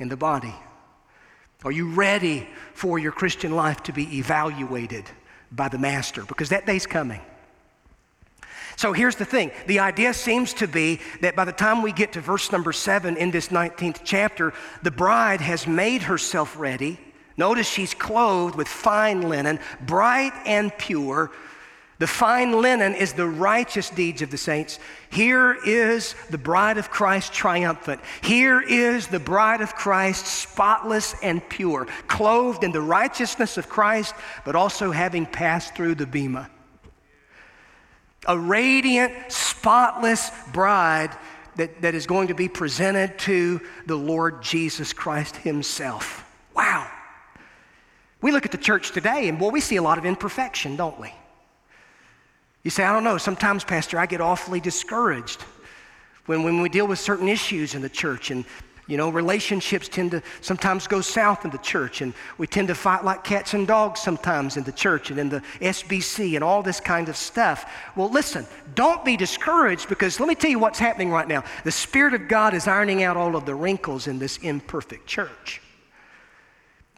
in 0.00 0.08
the 0.08 0.16
body? 0.16 0.54
Are 1.64 1.72
you 1.72 1.90
ready 1.90 2.48
for 2.74 2.98
your 2.98 3.12
Christian 3.12 3.52
life 3.52 3.82
to 3.84 3.92
be 3.92 4.18
evaluated? 4.18 5.04
By 5.52 5.68
the 5.68 5.78
master 5.78 6.24
because 6.24 6.48
that 6.50 6.66
day's 6.66 6.86
coming. 6.86 7.20
So 8.76 8.92
here's 8.92 9.16
the 9.16 9.24
thing 9.24 9.50
the 9.66 9.80
idea 9.80 10.12
seems 10.12 10.52
to 10.54 10.68
be 10.68 11.00
that 11.22 11.34
by 11.34 11.44
the 11.44 11.52
time 11.52 11.82
we 11.82 11.92
get 11.92 12.12
to 12.12 12.20
verse 12.20 12.52
number 12.52 12.72
seven 12.72 13.16
in 13.16 13.30
this 13.30 13.48
19th 13.48 14.00
chapter, 14.04 14.52
the 14.82 14.90
bride 14.90 15.40
has 15.40 15.66
made 15.66 16.02
herself 16.02 16.58
ready. 16.58 17.00
Notice 17.38 17.68
she's 17.68 17.94
clothed 17.94 18.54
with 18.54 18.68
fine 18.68 19.28
linen, 19.28 19.58
bright 19.80 20.32
and 20.46 20.76
pure, 20.76 21.30
the 21.98 22.06
fine 22.06 22.60
linen 22.60 22.94
is 22.94 23.14
the 23.14 23.26
righteous 23.26 23.88
deeds 23.88 24.20
of 24.20 24.30
the 24.30 24.36
saints. 24.36 24.78
Here 25.08 25.56
is 25.64 26.14
the 26.28 26.36
bride 26.36 26.76
of 26.76 26.90
Christ 26.90 27.32
triumphant. 27.32 28.02
Here 28.22 28.60
is 28.60 29.06
the 29.06 29.18
bride 29.18 29.62
of 29.62 29.74
Christ 29.74 30.26
spotless 30.26 31.14
and 31.22 31.46
pure, 31.48 31.86
clothed 32.06 32.64
in 32.64 32.72
the 32.72 32.82
righteousness 32.82 33.56
of 33.56 33.70
Christ, 33.70 34.14
but 34.44 34.54
also 34.54 34.90
having 34.90 35.24
passed 35.24 35.74
through 35.74 35.94
the 35.94 36.06
Bema. 36.06 36.50
A 38.28 38.38
radiant, 38.38 39.32
spotless 39.32 40.30
bride 40.52 41.16
that, 41.54 41.80
that 41.80 41.94
is 41.94 42.06
going 42.06 42.28
to 42.28 42.34
be 42.34 42.48
presented 42.48 43.18
to 43.20 43.62
the 43.86 43.96
Lord 43.96 44.42
Jesus 44.42 44.92
Christ 44.92 45.36
Himself. 45.36 46.30
Wow. 46.54 46.90
We 48.20 48.32
look 48.32 48.44
at 48.44 48.52
the 48.52 48.58
church 48.58 48.90
today, 48.90 49.28
and 49.28 49.38
boy, 49.38 49.48
we 49.48 49.60
see 49.60 49.76
a 49.76 49.82
lot 49.82 49.96
of 49.96 50.04
imperfection, 50.04 50.76
don't 50.76 51.00
we? 51.00 51.12
You 52.66 52.70
say, 52.70 52.82
I 52.82 52.92
don't 52.92 53.04
know. 53.04 53.16
Sometimes, 53.16 53.62
Pastor, 53.62 53.96
I 53.96 54.06
get 54.06 54.20
awfully 54.20 54.58
discouraged 54.58 55.40
when, 56.24 56.42
when 56.42 56.60
we 56.60 56.68
deal 56.68 56.88
with 56.88 56.98
certain 56.98 57.28
issues 57.28 57.76
in 57.76 57.80
the 57.80 57.88
church. 57.88 58.32
And 58.32 58.44
You 58.88 58.96
know, 58.96 59.08
relationships 59.08 59.86
tend 59.86 60.10
to 60.10 60.22
sometimes 60.40 60.88
go 60.88 61.00
south 61.00 61.44
in 61.44 61.52
the 61.52 61.58
church, 61.58 62.00
and 62.00 62.12
we 62.38 62.48
tend 62.48 62.66
to 62.66 62.74
fight 62.74 63.04
like 63.04 63.22
cats 63.22 63.54
and 63.54 63.68
dogs 63.68 64.00
sometimes 64.00 64.56
in 64.56 64.64
the 64.64 64.72
church 64.72 65.12
and 65.12 65.20
in 65.20 65.28
the 65.28 65.42
SBC 65.60 66.34
and 66.34 66.42
all 66.42 66.60
this 66.60 66.80
kind 66.80 67.08
of 67.08 67.16
stuff. 67.16 67.70
Well, 67.94 68.10
listen, 68.10 68.44
don't 68.74 69.04
be 69.04 69.16
discouraged 69.16 69.88
because 69.88 70.18
let 70.18 70.28
me 70.28 70.34
tell 70.34 70.50
you 70.50 70.58
what's 70.58 70.80
happening 70.80 71.12
right 71.12 71.28
now. 71.28 71.44
The 71.62 71.70
Spirit 71.70 72.14
of 72.14 72.26
God 72.26 72.52
is 72.52 72.66
ironing 72.66 73.04
out 73.04 73.16
all 73.16 73.36
of 73.36 73.46
the 73.46 73.54
wrinkles 73.54 74.08
in 74.08 74.18
this 74.18 74.38
imperfect 74.38 75.06
church. 75.06 75.62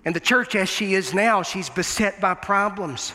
And 0.07 0.17
the 0.17 0.21
church, 0.21 0.55
as 0.55 0.71
she 0.71 0.95
is 0.95 1.13
now, 1.13 1.43
she's 1.43 1.69
beset 1.69 2.23
by 2.23 2.33
problems. 2.33 3.13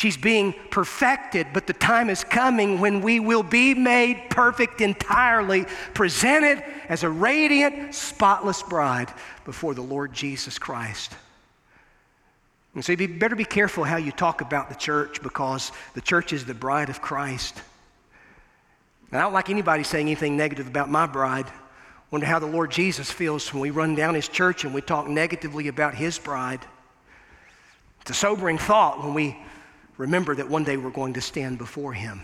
She's 0.00 0.16
being 0.16 0.54
perfected, 0.70 1.48
but 1.52 1.66
the 1.66 1.74
time 1.74 2.08
is 2.08 2.24
coming 2.24 2.80
when 2.80 3.02
we 3.02 3.20
will 3.20 3.42
be 3.42 3.74
made 3.74 4.30
perfect 4.30 4.80
entirely, 4.80 5.66
presented 5.92 6.64
as 6.88 7.02
a 7.02 7.10
radiant, 7.10 7.94
spotless 7.94 8.62
bride 8.62 9.12
before 9.44 9.74
the 9.74 9.82
Lord 9.82 10.14
Jesus 10.14 10.58
Christ. 10.58 11.12
And 12.74 12.82
so 12.82 12.92
you 12.92 13.08
better 13.08 13.36
be 13.36 13.44
careful 13.44 13.84
how 13.84 13.98
you 13.98 14.10
talk 14.10 14.40
about 14.40 14.70
the 14.70 14.74
church 14.74 15.22
because 15.22 15.70
the 15.92 16.00
church 16.00 16.32
is 16.32 16.46
the 16.46 16.54
bride 16.54 16.88
of 16.88 17.02
Christ. 17.02 17.60
And 19.10 19.20
I 19.20 19.24
don't 19.24 19.34
like 19.34 19.50
anybody 19.50 19.82
saying 19.82 20.06
anything 20.06 20.34
negative 20.34 20.66
about 20.66 20.88
my 20.88 21.04
bride. 21.04 21.52
Wonder 22.10 22.26
how 22.26 22.38
the 22.38 22.46
Lord 22.46 22.70
Jesus 22.70 23.10
feels 23.10 23.52
when 23.52 23.60
we 23.60 23.68
run 23.68 23.96
down 23.96 24.14
his 24.14 24.28
church 24.28 24.64
and 24.64 24.72
we 24.72 24.80
talk 24.80 25.08
negatively 25.08 25.68
about 25.68 25.94
his 25.94 26.18
bride. 26.18 26.60
It's 28.00 28.12
a 28.12 28.14
sobering 28.14 28.56
thought 28.56 29.04
when 29.04 29.12
we 29.12 29.36
remember 30.00 30.34
that 30.34 30.48
one 30.48 30.64
day 30.64 30.78
we're 30.78 30.90
going 30.90 31.12
to 31.12 31.20
stand 31.20 31.58
before 31.58 31.92
him. 31.92 32.22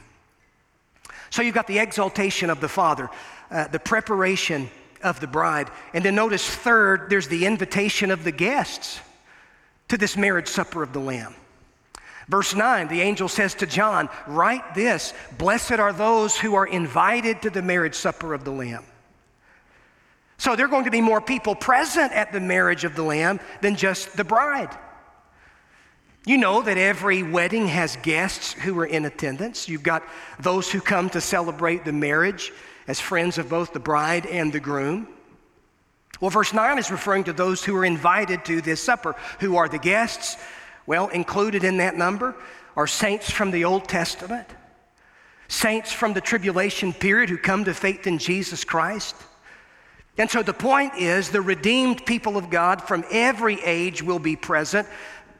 So 1.29 1.43
you've 1.43 1.55
got 1.55 1.67
the 1.67 1.79
exaltation 1.79 2.49
of 2.49 2.61
the 2.61 2.69
Father, 2.69 3.11
uh, 3.51 3.69
the 3.69 3.79
preparation 3.79 4.71
of 5.03 5.21
the 5.21 5.27
bride, 5.27 5.71
and 5.93 6.03
then 6.03 6.15
notice 6.15 6.49
third, 6.49 7.11
there's 7.11 7.29
the 7.29 7.45
invitation 7.45 8.11
of 8.11 8.25
the 8.25 8.33
guests 8.33 8.99
to 9.89 9.99
this 9.99 10.17
marriage 10.17 10.49
supper 10.49 10.83
of 10.83 10.95
the 10.95 11.01
Lamb. 11.01 11.35
Verse 12.29 12.55
9, 12.55 12.89
the 12.89 13.03
angel 13.03 13.29
says 13.29 13.55
to 13.57 13.67
John, 13.67 14.09
Write 14.27 14.75
this 14.75 15.13
Blessed 15.37 15.73
are 15.73 15.93
those 15.93 16.37
who 16.37 16.55
are 16.55 16.67
invited 16.67 17.43
to 17.43 17.51
the 17.51 17.63
marriage 17.63 17.95
supper 17.95 18.33
of 18.33 18.45
the 18.45 18.51
Lamb. 18.51 18.85
So 20.39 20.57
there 20.57 20.65
are 20.65 20.71
going 20.71 20.87
to 20.87 20.91
be 20.91 21.03
more 21.03 21.21
people 21.21 21.55
present 21.55 22.13
at 22.13 22.33
the 22.33 22.41
marriage 22.41 22.85
of 22.85 22.97
the 22.97 23.03
Lamb 23.03 23.39
than 23.61 23.77
just 23.77 24.17
the 24.17 24.25
bride. 24.25 24.77
You 26.27 26.39
know 26.39 26.61
that 26.61 26.77
every 26.77 27.23
wedding 27.23 27.69
has 27.69 27.97
guests 28.03 28.53
who 28.53 28.77
are 28.81 28.85
in 28.85 29.05
attendance. 29.05 29.69
You've 29.69 29.85
got 29.85 30.03
those 30.41 30.69
who 30.69 30.81
come 30.81 31.09
to 31.11 31.21
celebrate 31.21 31.85
the 31.85 31.93
marriage 31.93 32.53
as 32.89 32.99
friends 32.99 33.39
of 33.39 33.49
both 33.49 33.73
the 33.73 33.79
bride 33.79 34.27
and 34.27 34.53
the 34.53 34.59
groom. 34.59 35.07
Well, 36.21 36.31
verse 36.31 36.53
9 36.53 36.79
is 36.79 36.91
referring 36.91 37.25
to 37.25 37.33
those 37.33 37.65
who 37.65 37.77
are 37.77 37.85
invited 37.85 38.45
to 38.47 38.61
this 38.61 38.83
supper. 38.83 39.15
Who 39.39 39.57
are 39.57 39.69
the 39.69 39.79
guests? 39.79 40.37
Well, 40.85 41.07
included 41.09 41.63
in 41.63 41.77
that 41.77 41.97
number 41.97 42.35
are 42.75 42.89
saints 42.89 43.31
from 43.31 43.53
the 43.53 43.65
Old 43.65 43.89
Testament, 43.89 44.49
saints 45.47 45.93
from 45.93 46.13
the 46.13 46.21
tribulation 46.21 46.93
period 46.93 47.31
who 47.31 47.39
come 47.39 47.65
to 47.67 47.73
faith 47.73 48.09
in 48.09 48.19
Jesus 48.19 48.65
Christ. 48.65 49.15
And 50.19 50.31
so 50.31 50.43
the 50.43 50.55
point 50.55 50.95
is 50.97 51.31
the 51.31 51.43
redeemed 51.43 52.05
people 52.05 52.37
of 52.37 52.51
God 52.51 52.83
from 52.83 53.05
every 53.11 53.63
age 53.63 54.03
will 54.03 54.19
be 54.19 54.35
present 54.35 54.89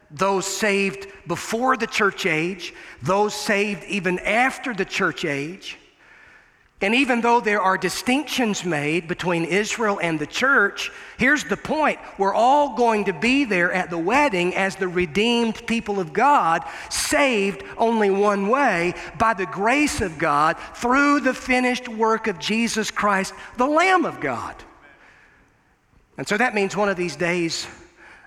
those 0.09 0.45
saved 0.45 1.07
before 1.27 1.77
the 1.77 1.87
church 1.87 2.25
age, 2.25 2.73
those 3.01 3.33
saved 3.33 3.83
even 3.85 4.19
after 4.19 4.73
the 4.73 4.85
church 4.85 5.25
age. 5.25 5.77
And 6.79 6.93
even 6.93 7.21
though 7.21 7.39
there 7.39 7.61
are 7.61 7.75
distinctions 7.75 8.63
made 8.63 9.07
between 9.07 9.45
Israel 9.45 9.99
and 9.99 10.19
the 10.19 10.27
church, 10.27 10.91
here's 11.17 11.43
the 11.43 11.57
point. 11.57 11.97
We're 12.19 12.35
all 12.35 12.75
going 12.75 13.05
to 13.05 13.13
be 13.13 13.45
there 13.45 13.71
at 13.71 13.89
the 13.89 13.97
wedding 13.97 14.55
as 14.55 14.75
the 14.75 14.87
redeemed 14.87 15.65
people 15.65 15.99
of 15.99 16.13
God, 16.13 16.63
saved 16.91 17.63
only 17.79 18.11
one 18.11 18.47
way 18.47 18.93
by 19.17 19.33
the 19.33 19.47
grace 19.47 20.01
of 20.01 20.19
God 20.19 20.55
through 20.75 21.21
the 21.21 21.33
finished 21.33 21.89
work 21.89 22.27
of 22.27 22.37
Jesus 22.37 22.91
Christ, 22.91 23.33
the 23.57 23.65
Lamb 23.65 24.05
of 24.05 24.19
God. 24.19 24.55
And 26.15 26.27
so 26.27 26.37
that 26.37 26.53
means 26.53 26.77
one 26.77 26.89
of 26.89 26.97
these 26.97 27.15
days, 27.15 27.65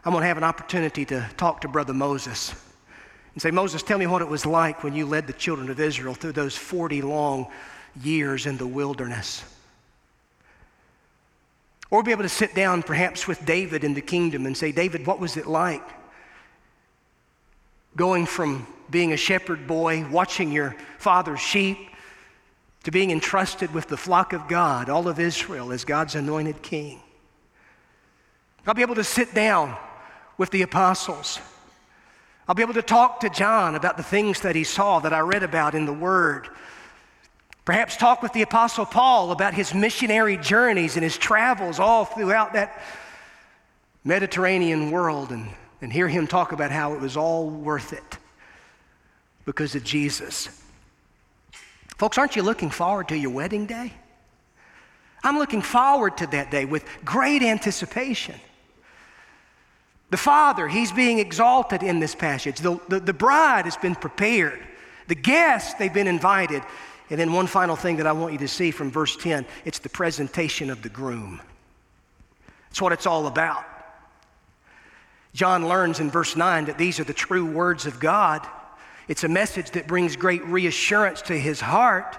I'm 0.04 0.12
going 0.12 0.22
to 0.22 0.28
have 0.28 0.38
an 0.38 0.44
opportunity 0.44 1.04
to 1.06 1.28
talk 1.36 1.60
to 1.60 1.68
Brother 1.68 1.92
Moses 1.92 2.54
and 3.34 3.42
say, 3.42 3.50
Moses, 3.50 3.82
tell 3.82 3.98
me 3.98 4.06
what 4.06 4.22
it 4.22 4.28
was 4.28 4.46
like 4.46 4.82
when 4.82 4.94
you 4.94 5.04
led 5.06 5.26
the 5.26 5.32
children 5.34 5.68
of 5.68 5.78
Israel 5.78 6.14
through 6.14 6.32
those 6.32 6.56
40 6.56 7.02
long 7.02 7.48
years 8.02 8.46
in 8.46 8.56
the 8.56 8.66
wilderness. 8.66 9.44
Or 11.90 12.02
be 12.02 12.12
able 12.12 12.22
to 12.22 12.28
sit 12.28 12.54
down 12.54 12.82
perhaps 12.82 13.26
with 13.26 13.44
David 13.44 13.84
in 13.84 13.94
the 13.94 14.00
kingdom 14.00 14.46
and 14.46 14.56
say, 14.56 14.72
David, 14.72 15.06
what 15.06 15.20
was 15.20 15.36
it 15.36 15.46
like 15.46 15.82
going 17.96 18.24
from 18.24 18.66
being 18.88 19.12
a 19.12 19.16
shepherd 19.16 19.66
boy, 19.66 20.08
watching 20.08 20.50
your 20.50 20.76
father's 20.98 21.40
sheep, 21.40 21.76
to 22.84 22.90
being 22.90 23.10
entrusted 23.10 23.74
with 23.74 23.88
the 23.88 23.96
flock 23.96 24.32
of 24.32 24.48
God, 24.48 24.88
all 24.88 25.08
of 25.08 25.20
Israel, 25.20 25.72
as 25.72 25.84
God's 25.84 26.14
anointed 26.14 26.62
king? 26.62 27.00
I'll 28.66 28.74
be 28.74 28.82
able 28.82 28.94
to 28.94 29.04
sit 29.04 29.34
down 29.34 29.76
with 30.40 30.48
the 30.48 30.62
apostles. 30.62 31.38
I'll 32.48 32.54
be 32.54 32.62
able 32.62 32.72
to 32.72 32.80
talk 32.80 33.20
to 33.20 33.28
John 33.28 33.74
about 33.74 33.98
the 33.98 34.02
things 34.02 34.40
that 34.40 34.56
he 34.56 34.64
saw 34.64 34.98
that 35.00 35.12
I 35.12 35.18
read 35.18 35.42
about 35.42 35.74
in 35.74 35.84
the 35.84 35.92
Word. 35.92 36.48
Perhaps 37.66 37.98
talk 37.98 38.22
with 38.22 38.32
the 38.32 38.40
Apostle 38.40 38.86
Paul 38.86 39.32
about 39.32 39.52
his 39.52 39.74
missionary 39.74 40.38
journeys 40.38 40.96
and 40.96 41.04
his 41.04 41.18
travels 41.18 41.78
all 41.78 42.06
throughout 42.06 42.54
that 42.54 42.80
Mediterranean 44.02 44.90
world 44.90 45.30
and, 45.30 45.46
and 45.82 45.92
hear 45.92 46.08
him 46.08 46.26
talk 46.26 46.52
about 46.52 46.70
how 46.70 46.94
it 46.94 47.00
was 47.02 47.18
all 47.18 47.50
worth 47.50 47.92
it 47.92 48.16
because 49.44 49.74
of 49.74 49.84
Jesus. 49.84 50.48
Folks, 51.98 52.16
aren't 52.16 52.34
you 52.34 52.42
looking 52.42 52.70
forward 52.70 53.08
to 53.08 53.14
your 53.14 53.30
wedding 53.30 53.66
day? 53.66 53.92
I'm 55.22 55.36
looking 55.36 55.60
forward 55.60 56.16
to 56.16 56.26
that 56.28 56.50
day 56.50 56.64
with 56.64 56.86
great 57.04 57.42
anticipation. 57.42 58.40
The 60.10 60.16
Father, 60.16 60.68
He's 60.68 60.92
being 60.92 61.18
exalted 61.18 61.82
in 61.82 62.00
this 62.00 62.14
passage. 62.14 62.58
The, 62.58 62.80
the, 62.88 63.00
the, 63.00 63.12
bride 63.12 63.64
has 63.64 63.76
been 63.76 63.94
prepared. 63.94 64.60
The 65.06 65.14
guests, 65.14 65.74
they've 65.74 65.92
been 65.92 66.08
invited. 66.08 66.62
And 67.10 67.18
then 67.18 67.32
one 67.32 67.46
final 67.46 67.76
thing 67.76 67.96
that 67.96 68.06
I 68.06 68.12
want 68.12 68.32
you 68.32 68.38
to 68.40 68.48
see 68.48 68.70
from 68.70 68.90
verse 68.90 69.16
10 69.16 69.46
it's 69.64 69.78
the 69.78 69.88
presentation 69.88 70.70
of 70.70 70.82
the 70.82 70.88
groom. 70.88 71.40
That's 72.68 72.82
what 72.82 72.92
it's 72.92 73.06
all 73.06 73.26
about. 73.26 73.64
John 75.32 75.68
learns 75.68 76.00
in 76.00 76.10
verse 76.10 76.36
9 76.36 76.66
that 76.66 76.78
these 76.78 76.98
are 77.00 77.04
the 77.04 77.12
true 77.12 77.46
words 77.46 77.86
of 77.86 78.00
God. 78.00 78.46
It's 79.08 79.24
a 79.24 79.28
message 79.28 79.72
that 79.72 79.86
brings 79.86 80.16
great 80.16 80.44
reassurance 80.44 81.22
to 81.22 81.38
his 81.38 81.60
heart. 81.60 82.16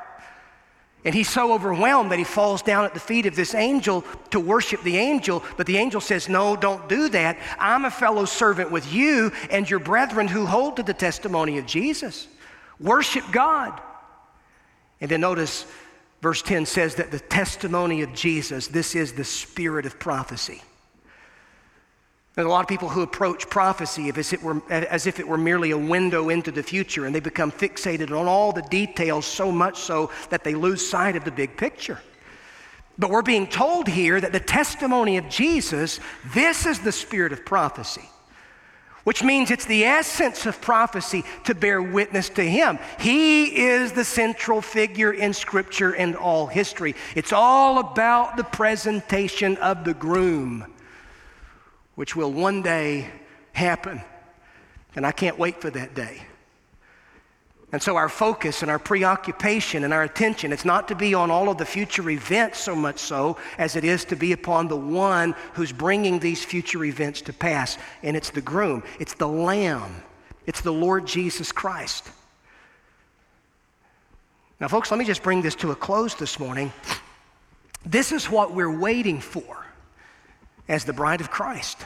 And 1.04 1.16
he's 1.16 1.30
so 1.30 1.54
overwhelmed 1.54 2.12
that 2.12 2.20
he 2.20 2.26
falls 2.26 2.62
down 2.62 2.86
at 2.86 2.94
the 2.94 3.00
feet 3.00 3.26
of 3.26 3.36
this 3.36 3.56
angel 3.56 4.04
to 4.30 4.40
worship 4.40 4.84
the 4.84 4.98
angel. 4.98 5.44
But 5.58 5.66
the 5.66 5.78
angel 5.78 6.00
says, 6.00 6.30
No, 6.30 6.56
don't 6.56 6.88
do 6.88 7.10
that. 7.10 7.40
I'm 7.58 7.86
a 7.86 7.92
fellow 7.92 8.26
servant 8.26 8.72
with 8.72 8.92
you 8.94 9.32
and 9.50 9.68
your 9.68 9.80
brethren 9.80 10.28
who 10.28 10.46
hold 10.46 10.76
to 10.76 10.84
the 10.84 10.94
testimony 10.94 11.58
of 11.58 11.66
Jesus. 11.66 12.28
Worship 12.80 13.24
God. 13.32 13.82
And 15.00 15.10
then 15.10 15.22
notice 15.22 15.66
verse 16.22 16.44
10 16.44 16.68
says 16.68 16.96
that 16.96 17.10
the 17.10 17.20
testimony 17.20 18.04
of 18.04 18.14
Jesus, 18.14 18.68
this 18.68 18.96
is 18.96 19.14
the 19.14 19.24
spirit 19.24 19.88
of 19.88 19.98
prophecy. 19.98 20.62
There's 22.34 22.48
a 22.48 22.50
lot 22.50 22.62
of 22.62 22.70
people 22.70 22.88
who 22.88 23.02
approach 23.02 23.50
prophecy 23.50 24.10
as, 24.16 24.32
it 24.32 24.42
were, 24.42 24.62
as 24.70 25.06
if 25.06 25.20
it 25.20 25.28
were 25.28 25.38
merely 25.38 25.72
a 25.72 25.78
window 25.78 26.30
into 26.30 26.50
the 26.50 26.64
future, 26.64 27.06
and 27.06 27.14
they 27.14 27.20
become 27.20 27.52
fixated 27.52 28.10
on 28.18 28.28
all 28.28 28.54
the 28.54 28.62
details 28.62 29.26
so 29.26 29.52
much 29.52 29.80
so 29.80 30.12
that 30.30 30.46
they 30.46 30.56
lose 30.56 30.88
sight 30.88 31.18
of 31.18 31.26
the 31.26 31.32
big 31.32 31.58
picture. 31.58 32.00
But 32.98 33.10
we're 33.10 33.22
being 33.22 33.48
told 33.48 33.88
here 33.88 34.22
that 34.22 34.32
the 34.32 34.40
testimony 34.40 35.18
of 35.18 35.28
Jesus, 35.28 36.00
this 36.34 36.66
is 36.66 36.80
the 36.80 36.92
spirit 36.94 37.34
of 37.34 37.44
prophecy, 37.44 38.10
which 39.04 39.24
means 39.24 39.52
it's 39.52 39.66
the 39.66 39.84
essence 39.84 40.46
of 40.46 40.62
prophecy 40.62 41.26
to 41.46 41.54
bear 41.54 41.82
witness 41.82 42.30
to 42.30 42.44
Him. 42.44 42.80
He 43.00 43.64
is 43.66 43.92
the 43.92 44.06
central 44.06 44.62
figure 44.62 45.12
in 45.12 45.34
Scripture 45.34 45.94
and 45.96 46.16
all 46.16 46.48
history. 46.48 46.96
It's 47.14 47.34
all 47.34 47.80
about 47.80 48.38
the 48.38 48.44
presentation 48.46 49.58
of 49.58 49.84
the 49.84 49.94
groom 49.94 50.71
which 52.02 52.16
will 52.16 52.32
one 52.32 52.64
day 52.64 53.08
happen. 53.54 54.02
And 54.96 55.06
I 55.06 55.12
can't 55.12 55.38
wait 55.38 55.62
for 55.62 55.70
that 55.70 55.94
day. 55.94 56.24
And 57.72 57.80
so 57.80 57.96
our 57.96 58.10
focus 58.10 58.64
and 58.64 58.72
our 58.72 58.80
preoccupation 58.80 59.84
and 59.84 59.94
our 59.94 60.02
attention, 60.02 60.52
it's 60.52 60.66
not 60.66 60.88
to 60.88 60.96
be 60.96 61.14
on 61.14 61.30
all 61.30 61.48
of 61.48 61.60
the 61.60 61.66
future 61.66 62.10
events 62.10 62.58
so 62.58 62.76
much 62.76 62.98
so 62.98 63.38
as 63.60 63.76
it 63.76 63.84
is 63.84 64.04
to 64.06 64.16
be 64.16 64.32
upon 64.32 64.68
the 64.68 64.76
one 64.76 65.36
who's 65.54 65.72
bringing 65.72 66.18
these 66.18 66.44
future 66.44 66.84
events 66.84 67.22
to 67.22 67.34
pass. 67.34 67.78
And 68.02 68.18
it's 68.18 68.32
the 68.32 68.42
groom, 68.42 68.82
it's 69.00 69.14
the 69.14 69.28
lamb, 69.28 70.02
it's 70.48 70.62
the 70.62 70.74
Lord 70.74 71.06
Jesus 71.06 71.52
Christ. 71.52 72.10
Now, 74.60 74.70
folks, 74.70 74.90
let 74.90 74.98
me 74.98 75.06
just 75.06 75.22
bring 75.22 75.44
this 75.44 75.54
to 75.58 75.70
a 75.70 75.76
close 75.76 76.16
this 76.16 76.40
morning. 76.40 76.74
This 77.86 78.12
is 78.12 78.28
what 78.28 78.56
we're 78.56 78.76
waiting 78.76 79.22
for. 79.22 79.68
as 80.72 80.86
the 80.86 80.94
bride 80.94 81.20
of 81.20 81.30
Christ. 81.30 81.86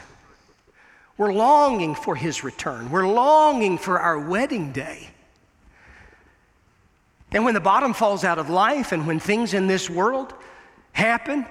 We're 1.18 1.32
longing 1.32 1.94
for 1.94 2.14
his 2.14 2.44
return. 2.44 2.90
We're 2.90 3.08
longing 3.08 3.78
for 3.78 3.98
our 3.98 4.18
wedding 4.18 4.72
day. 4.72 5.08
And 7.32 7.44
when 7.44 7.54
the 7.54 7.60
bottom 7.60 7.94
falls 7.94 8.24
out 8.24 8.38
of 8.38 8.50
life 8.50 8.92
and 8.92 9.06
when 9.06 9.18
things 9.18 9.54
in 9.54 9.66
this 9.66 9.90
world 9.90 10.34
happen 10.92 11.46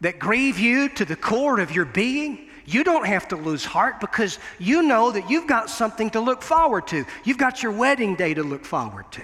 that 0.00 0.18
grieve 0.18 0.58
you 0.58 0.88
to 0.90 1.04
the 1.04 1.16
core 1.16 1.60
of 1.60 1.74
your 1.74 1.84
being, 1.84 2.48
you 2.66 2.82
don't 2.82 3.06
have 3.06 3.28
to 3.28 3.36
lose 3.36 3.64
heart 3.64 4.00
because 4.00 4.38
you 4.58 4.82
know 4.82 5.10
that 5.10 5.30
you've 5.30 5.46
got 5.46 5.68
something 5.68 6.10
to 6.10 6.20
look 6.20 6.42
forward 6.42 6.86
to. 6.88 7.04
You've 7.24 7.38
got 7.38 7.62
your 7.62 7.72
wedding 7.72 8.16
day 8.16 8.34
to 8.34 8.42
look 8.42 8.64
forward 8.64 9.10
to. 9.12 9.22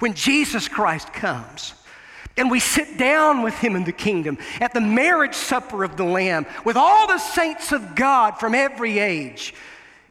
When 0.00 0.14
Jesus 0.14 0.68
Christ 0.68 1.12
comes, 1.12 1.74
and 2.36 2.50
we 2.50 2.60
sit 2.60 2.98
down 2.98 3.42
with 3.42 3.54
him 3.54 3.76
in 3.76 3.84
the 3.84 3.92
kingdom 3.92 4.38
at 4.60 4.72
the 4.72 4.80
marriage 4.80 5.34
supper 5.34 5.84
of 5.84 5.96
the 5.96 6.04
Lamb 6.04 6.46
with 6.64 6.76
all 6.76 7.06
the 7.06 7.18
saints 7.18 7.72
of 7.72 7.94
God 7.94 8.38
from 8.38 8.54
every 8.54 8.98
age. 8.98 9.54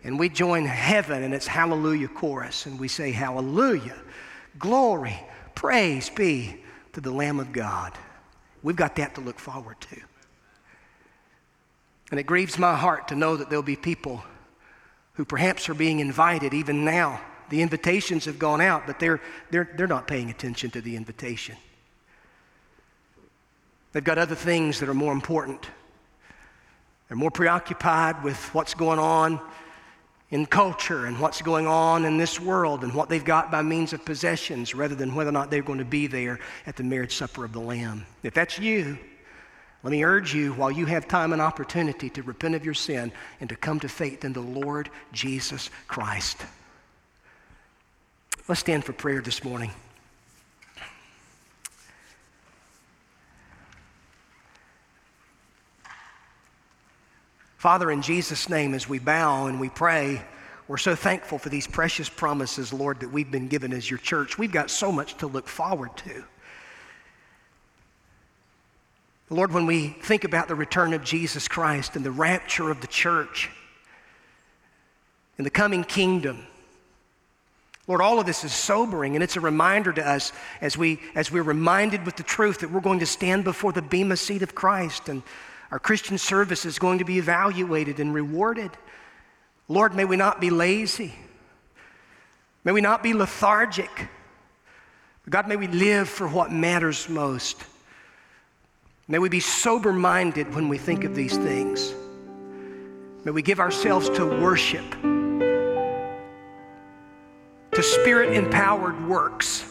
And 0.03 0.19
we 0.19 0.30
join 0.30 0.65
heaven 0.65 1.24
in 1.24 1.34
its 1.34 1.47
hallelujah 1.47 2.07
chorus 2.07 2.65
and 2.65 2.80
we 2.80 2.88
say, 2.88 3.11
Hallelujah, 3.11 3.97
glory, 4.59 5.19
praise 5.55 6.09
be 6.09 6.63
to 6.93 7.01
the 7.01 7.11
Lamb 7.11 7.39
of 7.39 7.51
God. 7.51 7.93
We've 8.63 8.76
got 8.76 8.95
that 8.97 9.15
to 9.15 9.22
look 9.22 9.39
forward 9.39 9.80
to. 9.82 9.97
And 12.11 12.19
it 12.19 12.24
grieves 12.24 12.59
my 12.59 12.76
heart 12.76 13.07
to 13.07 13.15
know 13.15 13.38
that 13.38 13.49
there'll 13.49 13.63
be 13.63 13.76
people 13.76 14.24
who 15.13 15.26
perhaps 15.26 15.69
are 15.69 15.74
being 15.74 15.99
invited 15.99 16.53
even 16.53 16.84
now. 16.84 17.22
The 17.49 17.61
invitations 17.61 18.26
have 18.26 18.38
gone 18.38 18.61
out, 18.61 18.86
but 18.86 18.99
they're, 18.99 19.22
they're, 19.49 19.69
they're 19.76 19.88
not 19.88 20.07
paying 20.07 20.30
attention 20.30 20.72
to 20.72 20.82
the 20.82 20.95
invitation. 20.95 21.55
They've 23.93 24.03
got 24.03 24.17
other 24.17 24.35
things 24.35 24.79
that 24.79 24.89
are 24.89 24.93
more 24.93 25.13
important. 25.13 25.67
They're 27.07 27.17
more 27.17 27.31
preoccupied 27.31 28.23
with 28.23 28.37
what's 28.53 28.73
going 28.73 28.99
on 28.99 29.41
in 30.29 30.45
culture 30.45 31.05
and 31.05 31.19
what's 31.19 31.41
going 31.41 31.67
on 31.67 32.05
in 32.05 32.17
this 32.17 32.39
world 32.39 32.83
and 32.83 32.93
what 32.93 33.09
they've 33.09 33.23
got 33.23 33.51
by 33.51 33.61
means 33.61 33.91
of 33.91 34.05
possessions 34.05 34.73
rather 34.73 34.95
than 34.95 35.13
whether 35.13 35.29
or 35.29 35.33
not 35.33 35.51
they're 35.51 35.61
going 35.61 35.79
to 35.79 35.85
be 35.85 36.07
there 36.07 36.39
at 36.65 36.77
the 36.77 36.83
marriage 36.83 37.15
supper 37.15 37.43
of 37.43 37.51
the 37.51 37.59
Lamb. 37.59 38.05
If 38.23 38.33
that's 38.33 38.57
you, 38.57 38.97
let 39.83 39.91
me 39.91 40.05
urge 40.05 40.33
you 40.33 40.53
while 40.53 40.71
you 40.71 40.85
have 40.85 41.07
time 41.07 41.33
and 41.33 41.41
opportunity 41.41 42.09
to 42.11 42.23
repent 42.23 42.55
of 42.55 42.63
your 42.63 42.73
sin 42.73 43.11
and 43.41 43.49
to 43.49 43.57
come 43.57 43.79
to 43.81 43.89
faith 43.89 44.23
in 44.23 44.31
the 44.31 44.39
Lord 44.39 44.89
Jesus 45.11 45.69
Christ. 45.87 46.37
Let's 48.47 48.61
stand 48.61 48.85
for 48.85 48.93
prayer 48.93 49.21
this 49.21 49.43
morning. 49.43 49.71
Father, 57.62 57.91
in 57.91 58.01
Jesus' 58.01 58.49
name, 58.49 58.74
as 58.74 58.89
we 58.89 58.97
bow 58.97 59.45
and 59.45 59.59
we 59.59 59.70
pray, 59.70 60.20
we're 60.68 60.78
so 60.78 60.95
thankful 60.95 61.38
for 61.38 61.49
these 61.49 61.68
precious 61.68 62.09
promises, 62.09 62.74
Lord, 62.74 63.01
that 63.01 63.12
we've 63.12 63.30
been 63.30 63.49
given 63.49 63.72
as 63.72 63.88
your 63.88 63.99
church. 63.99 64.36
We've 64.36 64.51
got 64.51 64.72
so 64.72 64.91
much 64.91 65.16
to 65.18 65.28
look 65.28 65.47
forward 65.47 65.95
to. 65.97 66.24
Lord, 69.30 69.53
when 69.53 69.68
we 69.68 69.89
think 69.89 70.24
about 70.24 70.47
the 70.47 70.55
return 70.55 70.91
of 70.93 71.03
Jesus 71.03 71.47
Christ 71.47 71.95
and 71.95 72.03
the 72.03 72.09
rapture 72.09 72.72
of 72.72 72.82
the 72.82 72.88
church 72.88 73.51
and 75.38 75.45
the 75.45 75.51
coming 75.51 75.84
kingdom, 75.84 76.47
Lord, 77.86 78.01
all 78.01 78.20
of 78.20 78.26
this 78.26 78.43
is 78.43 78.53
sobering, 78.53 79.14
and 79.16 79.24
it's 79.24 79.38
a 79.38 79.39
reminder 79.39 79.93
to 79.93 80.09
us 80.09 80.34
as, 80.62 80.80
we, 80.80 80.99
as 81.14 81.32
we're 81.32 81.43
reminded 81.43 82.07
with 82.07 82.16
the 82.16 82.24
truth 82.24 82.62
that 82.62 82.72
we're 82.72 82.82
going 82.82 83.01
to 83.01 83.05
stand 83.05 83.43
before 83.43 83.72
the 83.72 83.84
Bema 83.84 84.18
seat 84.18 84.41
of 84.41 84.55
Christ 84.55 85.09
and 85.09 85.22
our 85.72 85.80
Christian 85.80 86.17
service 86.17 86.65
is 86.65 86.78
going 86.78 86.99
to 86.99 87.05
be 87.05 87.17
evaluated 87.17 87.99
and 87.99 88.13
rewarded. 88.13 88.72
Lord, 89.69 89.95
may 89.95 90.03
we 90.03 90.17
not 90.17 90.41
be 90.41 90.49
lazy. 90.49 91.15
May 92.65 92.74
we 92.74 92.82
not 92.82 93.01
be 93.01 93.13
lethargic. 93.13 93.89
God, 95.30 95.47
may 95.47 95.55
we 95.55 95.67
live 95.67 96.09
for 96.09 96.28
what 96.28 96.51
matters 96.51 97.07
most. 97.07 97.63
May 99.07 99.17
we 99.19 99.30
be 99.30 99.39
sober 99.39 99.93
minded 99.93 100.53
when 100.53 100.67
we 100.67 100.78
think 100.78 101.05
of 101.05 101.15
these 101.15 101.38
things. 101.38 101.93
May 103.24 103.32
we 103.32 103.41
give 103.41 103.59
ourselves 103.59 104.09
to 104.09 104.26
worship, 104.26 104.89
to 107.72 107.84
spirit 107.84 108.34
empowered 108.34 109.07
works, 109.07 109.63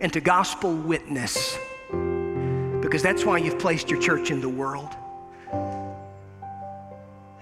and 0.00 0.10
to 0.12 0.20
gospel 0.20 0.72
witness 0.74 1.58
because 2.80 3.02
that's 3.02 3.24
why 3.24 3.38
you've 3.38 3.58
placed 3.58 3.90
your 3.90 4.00
church 4.00 4.30
in 4.30 4.40
the 4.40 4.48
world. 4.48 4.94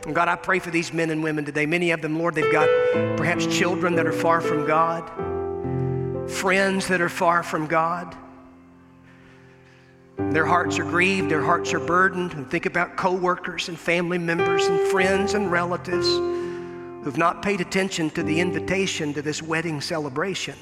And 0.09 0.14
God, 0.14 0.28
I 0.28 0.36
pray 0.36 0.59
for 0.59 0.70
these 0.70 0.93
men 0.93 1.11
and 1.11 1.22
women 1.22 1.45
today. 1.45 1.66
Many 1.66 1.91
of 1.91 2.01
them, 2.01 2.18
Lord, 2.18 2.34
they've 2.34 2.51
got 2.51 2.68
perhaps 3.16 3.47
children 3.47 3.95
that 3.97 4.07
are 4.07 4.12
far 4.12 4.41
from 4.41 4.66
God, 4.66 5.11
friends 6.30 6.89
that 6.89 7.01
are 7.01 7.11
far 7.11 7.43
from 7.43 7.66
God. 7.66 8.16
Their 10.16 10.47
hearts 10.47 10.78
are 10.78 10.84
grieved, 10.84 11.30
their 11.30 11.43
hearts 11.43 11.72
are 11.74 11.80
burdened. 11.80 12.32
And 12.32 12.51
think 12.51 12.66
about 12.66 12.97
coworkers 12.97 13.68
and 13.68 13.78
family 13.78 14.18
members 14.18 14.66
and 14.66 14.80
friends 14.89 15.34
and 15.34 15.51
relatives 15.53 16.09
who've 16.09 17.18
not 17.18 17.43
paid 17.43 17.61
attention 17.61 18.11
to 18.11 18.22
the 18.22 18.41
invitation 18.41 19.14
to 19.14 19.22
this 19.22 19.43
wedding 19.43 19.80
celebration. 19.80 20.57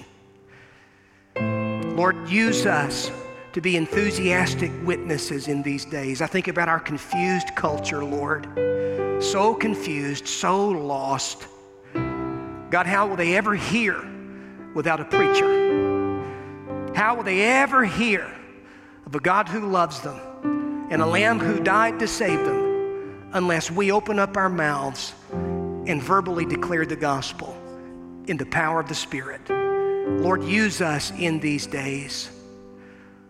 Lord, 1.36 2.28
use 2.28 2.66
us 2.66 3.10
to 3.56 3.62
be 3.62 3.78
enthusiastic 3.78 4.70
witnesses 4.84 5.48
in 5.48 5.62
these 5.62 5.86
days. 5.86 6.20
I 6.20 6.26
think 6.26 6.46
about 6.46 6.68
our 6.68 6.78
confused 6.78 7.54
culture, 7.56 8.04
Lord. 8.04 8.46
So 9.18 9.54
confused, 9.54 10.28
so 10.28 10.68
lost. 10.68 11.46
God, 11.94 12.84
how 12.84 13.06
will 13.06 13.16
they 13.16 13.34
ever 13.34 13.54
hear 13.54 14.06
without 14.74 15.00
a 15.00 15.06
preacher? 15.06 16.92
How 16.94 17.14
will 17.14 17.22
they 17.22 17.44
ever 17.44 17.86
hear 17.86 18.30
of 19.06 19.14
a 19.14 19.20
God 19.20 19.48
who 19.48 19.60
loves 19.60 20.00
them 20.00 20.20
and 20.90 21.00
a 21.00 21.06
Lamb 21.06 21.38
who 21.38 21.58
died 21.58 21.98
to 22.00 22.06
save 22.06 22.44
them 22.44 23.30
unless 23.32 23.70
we 23.70 23.90
open 23.90 24.18
up 24.18 24.36
our 24.36 24.50
mouths 24.50 25.14
and 25.32 26.02
verbally 26.02 26.44
declare 26.44 26.84
the 26.84 26.94
gospel 26.94 27.56
in 28.26 28.36
the 28.36 28.44
power 28.44 28.80
of 28.80 28.88
the 28.90 28.94
Spirit? 28.94 29.48
Lord, 29.48 30.44
use 30.44 30.82
us 30.82 31.10
in 31.12 31.40
these 31.40 31.66
days 31.66 32.35